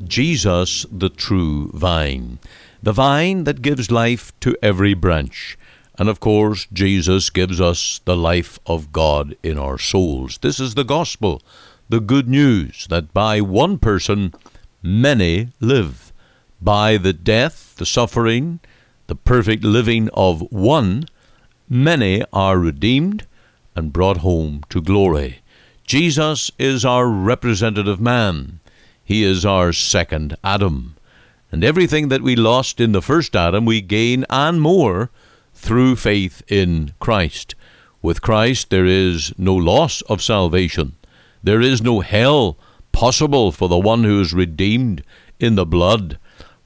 Jesus, 0.08 0.86
the 0.90 1.10
true 1.10 1.70
vine. 1.74 2.38
The 2.82 2.92
vine 2.92 3.44
that 3.44 3.62
gives 3.62 3.90
life 3.90 4.32
to 4.40 4.56
every 4.62 4.94
branch. 4.94 5.58
And 5.98 6.08
of 6.08 6.20
course, 6.20 6.66
Jesus 6.72 7.30
gives 7.30 7.60
us 7.60 8.00
the 8.04 8.16
life 8.16 8.58
of 8.66 8.92
God 8.92 9.36
in 9.42 9.58
our 9.58 9.78
souls. 9.78 10.38
This 10.38 10.60
is 10.60 10.74
the 10.74 10.84
gospel, 10.84 11.42
the 11.88 12.00
good 12.00 12.28
news 12.28 12.86
that 12.90 13.14
by 13.14 13.40
one 13.40 13.78
person 13.78 14.34
many 14.82 15.48
live. 15.60 16.12
By 16.60 16.96
the 16.96 17.12
death, 17.12 17.74
the 17.76 17.86
suffering, 17.86 18.60
the 19.06 19.14
perfect 19.14 19.64
living 19.64 20.08
of 20.14 20.40
one, 20.52 21.04
many 21.68 22.24
are 22.32 22.58
redeemed 22.58 23.26
and 23.74 23.92
brought 23.92 24.18
home 24.18 24.62
to 24.70 24.80
glory. 24.80 25.40
Jesus 25.86 26.50
is 26.58 26.84
our 26.84 27.08
representative 27.08 28.00
man. 28.00 28.60
He 29.04 29.22
is 29.22 29.46
our 29.46 29.72
second 29.72 30.36
Adam. 30.42 30.95
And 31.56 31.64
everything 31.64 32.08
that 32.08 32.20
we 32.20 32.36
lost 32.36 32.80
in 32.80 32.92
the 32.92 33.00
first 33.00 33.34
Adam, 33.34 33.64
we 33.64 33.80
gain 33.80 34.26
and 34.28 34.60
more 34.60 35.08
through 35.54 35.96
faith 35.96 36.42
in 36.48 36.92
Christ. 37.00 37.54
With 38.02 38.20
Christ, 38.20 38.68
there 38.68 38.84
is 38.84 39.32
no 39.38 39.54
loss 39.54 40.02
of 40.02 40.20
salvation. 40.20 40.96
There 41.42 41.62
is 41.62 41.80
no 41.80 42.00
hell 42.00 42.58
possible 42.92 43.52
for 43.52 43.70
the 43.70 43.78
one 43.78 44.04
who 44.04 44.20
is 44.20 44.34
redeemed 44.34 45.02
in 45.40 45.54
the 45.54 45.64
blood. 45.64 46.18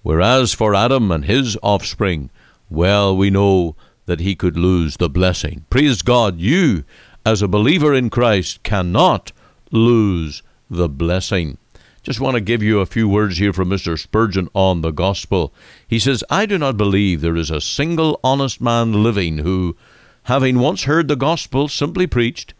Whereas 0.03 0.55
for 0.55 0.75
Adam 0.75 1.13
and 1.13 1.25
his 1.25 1.57
offspring, 1.63 2.29
well, 2.69 3.17
we 3.17 3.31
know 3.31 3.77
that 4.07 4.19
he 4.19 4.35
could 4.35 4.57
lose 4.57 4.97
the 4.97 5.09
blessing. 5.09 5.67
Praise 5.71 6.03
God, 6.03 6.41
you, 6.41 6.83
as 7.25 7.43
a 7.43 7.47
believer 7.47 7.95
in 7.95 8.11
Christ, 8.11 8.65
cannot 8.65 9.31
lose 9.71 10.43
the 10.69 10.89
blessing. 10.89 11.59
Just 12.03 12.21
want 12.21 12.35
to 12.35 12.41
give 12.41 12.63
you 12.63 12.81
a 12.81 12.87
few 12.87 13.09
words 13.09 13.37
here 13.37 13.53
from 13.53 13.69
Mr. 13.69 13.99
Spurgeon 13.99 14.49
on 14.55 14.81
the 14.81 14.91
gospel. 14.91 15.53
He 15.87 15.99
says, 15.99 16.25
I 16.31 16.47
do 16.47 16.57
not 16.57 16.79
believe 16.79 17.21
there 17.21 17.37
is 17.37 17.51
a 17.51 17.61
single 17.61 18.19
honest 18.25 18.59
man 18.59 19.03
living 19.03 19.39
who, 19.39 19.77
having 20.25 20.59
once 20.59 20.85
heard 20.85 21.09
the 21.09 21.17
gospel 21.17 21.69
simply 21.69 22.07
preached, 22.07 22.55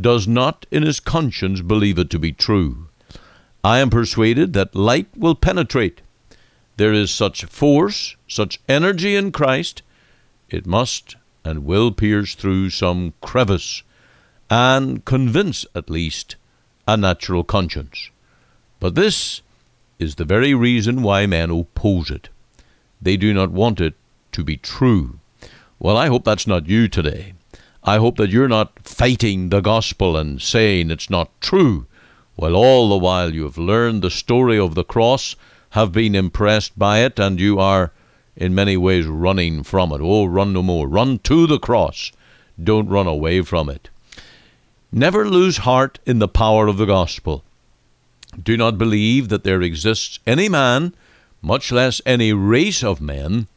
does 0.00 0.26
not 0.26 0.66
in 0.72 0.82
his 0.82 0.98
conscience 0.98 1.60
believe 1.60 2.00
it 2.00 2.10
to 2.10 2.18
be 2.18 2.32
true. 2.32 2.88
I 3.62 3.78
am 3.78 3.90
persuaded 3.90 4.54
that 4.54 4.74
light 4.74 5.08
will 5.16 5.36
penetrate. 5.36 6.00
There 6.76 6.92
is 6.92 7.12
such 7.12 7.44
force, 7.44 8.16
such 8.26 8.60
energy 8.68 9.14
in 9.14 9.30
Christ, 9.30 9.82
it 10.48 10.66
must 10.66 11.14
and 11.44 11.64
will 11.64 11.92
pierce 11.92 12.34
through 12.34 12.70
some 12.70 13.14
crevice 13.20 13.84
and 14.50 15.04
convince, 15.04 15.64
at 15.76 15.88
least, 15.88 16.34
a 16.88 16.96
natural 16.96 17.44
conscience. 17.44 18.10
But 18.80 18.94
this 18.94 19.42
is 19.98 20.14
the 20.14 20.24
very 20.24 20.54
reason 20.54 21.02
why 21.02 21.26
men 21.26 21.50
oppose 21.50 22.10
it. 22.10 22.30
They 23.00 23.16
do 23.16 23.32
not 23.32 23.50
want 23.50 23.80
it 23.80 23.94
to 24.32 24.42
be 24.42 24.56
true. 24.56 25.20
Well, 25.78 25.96
I 25.96 26.08
hope 26.08 26.24
that's 26.24 26.46
not 26.46 26.66
you 26.66 26.88
today. 26.88 27.34
I 27.84 27.98
hope 27.98 28.16
that 28.16 28.30
you're 28.30 28.48
not 28.48 28.86
fighting 28.86 29.48
the 29.48 29.60
gospel 29.60 30.16
and 30.16 30.40
saying 30.40 30.90
it's 30.90 31.08
not 31.08 31.30
true, 31.40 31.86
while 32.36 32.54
all 32.54 32.88
the 32.88 32.98
while 32.98 33.32
you 33.34 33.44
have 33.44 33.58
learned 33.58 34.02
the 34.02 34.10
story 34.10 34.58
of 34.58 34.74
the 34.74 34.84
cross, 34.84 35.36
have 35.70 35.92
been 35.92 36.14
impressed 36.14 36.78
by 36.78 36.98
it, 36.98 37.18
and 37.18 37.38
you 37.38 37.58
are 37.58 37.92
in 38.36 38.54
many 38.54 38.76
ways 38.76 39.06
running 39.06 39.62
from 39.62 39.92
it. 39.92 40.00
Oh, 40.02 40.24
run 40.26 40.52
no 40.52 40.62
more. 40.62 40.88
Run 40.88 41.18
to 41.20 41.46
the 41.46 41.58
cross. 41.58 42.12
Don't 42.62 42.88
run 42.88 43.06
away 43.06 43.42
from 43.42 43.68
it. 43.68 43.88
Never 44.90 45.28
lose 45.28 45.58
heart 45.58 45.98
in 46.04 46.18
the 46.18 46.28
power 46.28 46.66
of 46.66 46.76
the 46.76 46.86
gospel. 46.86 47.44
Do 48.40 48.56
not 48.56 48.78
believe 48.78 49.28
that 49.28 49.44
there 49.44 49.62
exists 49.62 50.20
any 50.26 50.48
man, 50.48 50.94
much 51.42 51.72
less 51.72 52.00
any 52.06 52.32
race 52.32 52.84
of 52.84 53.00
men, 53.00 53.48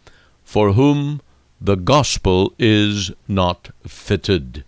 for 0.44 0.74
whom 0.74 1.22
the 1.62 1.76
gospel 1.76 2.54
is 2.58 3.12
not 3.28 3.70
fitted. 3.88 4.64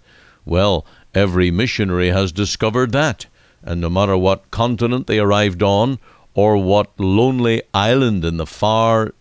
Well, 0.46 0.86
every 1.14 1.52
missionary 1.52 2.10
has 2.10 2.32
discovered 2.32 2.92
that, 2.92 3.26
and 3.64 3.82
no 3.82 3.90
matter 3.90 4.16
what 4.18 4.52
continent 4.52 5.08
they 5.08 5.20
arrived 5.20 5.64
on, 5.64 6.00
or 6.34 6.58
what 6.58 7.00
lonely 7.00 7.64
island 7.74 8.24
in 8.24 8.38
the 8.38 8.46
far 8.46 9.14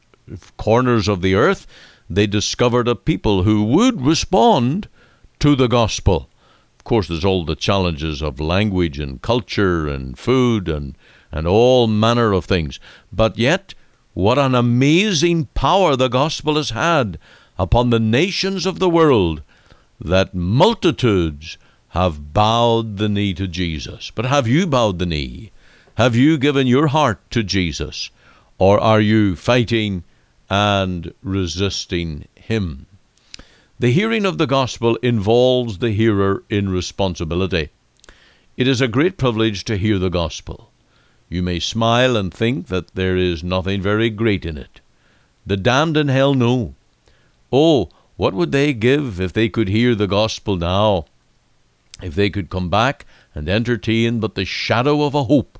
corners 0.56 1.08
of 1.08 1.22
the 1.22 1.34
earth, 1.34 1.66
they 2.10 2.26
discovered 2.26 2.88
a 2.88 2.94
people 2.94 3.44
who 3.44 3.64
would 3.64 4.02
respond 4.02 4.88
to 5.38 5.56
the 5.56 5.68
gospel. 5.68 6.28
Of 6.84 6.88
course, 6.88 7.08
there's 7.08 7.24
all 7.24 7.46
the 7.46 7.56
challenges 7.56 8.20
of 8.20 8.38
language 8.38 8.98
and 8.98 9.22
culture 9.22 9.88
and 9.88 10.18
food 10.18 10.68
and, 10.68 10.94
and 11.32 11.46
all 11.46 11.86
manner 11.86 12.34
of 12.34 12.44
things. 12.44 12.78
But 13.10 13.38
yet, 13.38 13.72
what 14.12 14.38
an 14.38 14.54
amazing 14.54 15.46
power 15.54 15.96
the 15.96 16.08
gospel 16.08 16.56
has 16.56 16.70
had 16.70 17.18
upon 17.58 17.88
the 17.88 17.98
nations 17.98 18.66
of 18.66 18.80
the 18.80 18.90
world 18.90 19.40
that 19.98 20.34
multitudes 20.34 21.56
have 21.88 22.34
bowed 22.34 22.98
the 22.98 23.08
knee 23.08 23.32
to 23.32 23.48
Jesus. 23.48 24.12
But 24.14 24.26
have 24.26 24.46
you 24.46 24.66
bowed 24.66 24.98
the 24.98 25.06
knee? 25.06 25.52
Have 25.94 26.14
you 26.14 26.36
given 26.36 26.66
your 26.66 26.88
heart 26.88 27.18
to 27.30 27.42
Jesus? 27.42 28.10
Or 28.58 28.78
are 28.78 29.00
you 29.00 29.36
fighting 29.36 30.04
and 30.50 31.14
resisting 31.22 32.28
Him? 32.34 32.84
The 33.76 33.90
hearing 33.90 34.24
of 34.24 34.38
the 34.38 34.46
gospel 34.46 34.94
involves 35.02 35.78
the 35.78 35.90
hearer 35.90 36.44
in 36.48 36.68
responsibility. 36.68 37.70
It 38.56 38.68
is 38.68 38.80
a 38.80 38.86
great 38.86 39.18
privilege 39.18 39.64
to 39.64 39.76
hear 39.76 39.98
the 39.98 40.10
gospel. 40.10 40.70
You 41.28 41.42
may 41.42 41.58
smile 41.58 42.16
and 42.16 42.32
think 42.32 42.68
that 42.68 42.94
there 42.94 43.16
is 43.16 43.42
nothing 43.42 43.82
very 43.82 44.10
great 44.10 44.46
in 44.46 44.56
it. 44.56 44.80
The 45.44 45.56
damned 45.56 45.96
in 45.96 46.06
hell 46.06 46.34
know 46.34 46.74
Oh, 47.52 47.88
what 48.16 48.32
would 48.32 48.52
they 48.52 48.74
give 48.74 49.20
if 49.20 49.32
they 49.32 49.48
could 49.48 49.68
hear 49.68 49.96
the 49.96 50.06
gospel 50.06 50.56
now? 50.56 51.06
If 52.00 52.14
they 52.14 52.30
could 52.30 52.50
come 52.50 52.70
back 52.70 53.04
and 53.34 53.48
entertain 53.48 54.20
but 54.20 54.36
the 54.36 54.44
shadow 54.44 55.02
of 55.02 55.16
a 55.16 55.24
hope 55.24 55.58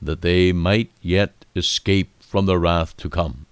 that 0.00 0.22
they 0.22 0.52
might 0.52 0.90
yet 1.02 1.44
escape 1.54 2.10
from 2.20 2.46
the 2.46 2.58
wrath 2.58 2.96
to 2.96 3.10
come. 3.10 3.44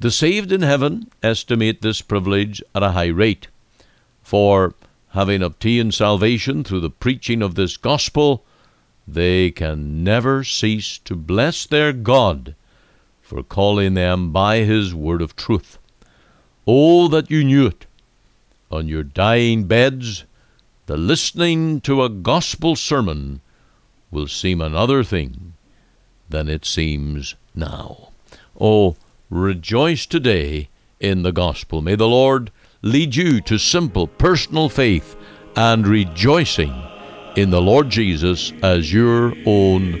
The 0.00 0.10
saved 0.10 0.50
in 0.50 0.62
heaven 0.62 1.10
estimate 1.22 1.82
this 1.82 2.00
privilege 2.00 2.62
at 2.74 2.82
a 2.82 2.92
high 2.92 3.08
rate, 3.08 3.48
for 4.22 4.74
having 5.10 5.42
obtained 5.42 5.92
salvation 5.92 6.64
through 6.64 6.80
the 6.80 6.88
preaching 6.88 7.42
of 7.42 7.54
this 7.54 7.76
gospel, 7.76 8.42
they 9.06 9.50
can 9.50 10.02
never 10.02 10.42
cease 10.42 10.96
to 11.04 11.14
bless 11.14 11.66
their 11.66 11.92
God 11.92 12.54
for 13.20 13.42
calling 13.42 13.92
them 13.92 14.32
by 14.32 14.60
his 14.60 14.94
word 14.94 15.20
of 15.20 15.36
truth. 15.36 15.78
Oh, 16.66 17.06
that 17.08 17.30
you 17.30 17.44
knew 17.44 17.66
it! 17.66 17.84
On 18.70 18.88
your 18.88 19.02
dying 19.02 19.64
beds, 19.64 20.24
the 20.86 20.96
listening 20.96 21.80
to 21.82 22.02
a 22.02 22.08
gospel 22.08 22.74
sermon 22.74 23.42
will 24.10 24.28
seem 24.28 24.62
another 24.62 25.04
thing 25.04 25.52
than 26.30 26.48
it 26.48 26.64
seems 26.64 27.34
now. 27.54 28.08
Oh, 28.58 28.96
rejoice 29.30 30.06
today 30.06 30.68
in 30.98 31.22
the 31.22 31.32
gospel. 31.32 31.80
May 31.80 31.94
the 31.94 32.08
Lord 32.08 32.50
lead 32.82 33.14
you 33.14 33.40
to 33.42 33.58
simple 33.58 34.06
personal 34.06 34.68
faith 34.68 35.16
and 35.56 35.86
rejoicing 35.86 36.74
in 37.36 37.50
the 37.50 37.62
Lord 37.62 37.88
Jesus 37.88 38.52
as 38.62 38.92
your 38.92 39.32
own, 39.46 39.92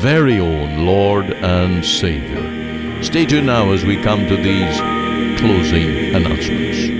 very 0.00 0.38
own 0.38 0.84
Lord 0.84 1.26
and 1.26 1.84
Savior. 1.84 3.02
Stay 3.02 3.24
tuned 3.24 3.46
now 3.46 3.70
as 3.72 3.84
we 3.84 4.02
come 4.02 4.26
to 4.26 4.36
these 4.36 4.76
closing 5.40 6.14
announcements. 6.14 6.99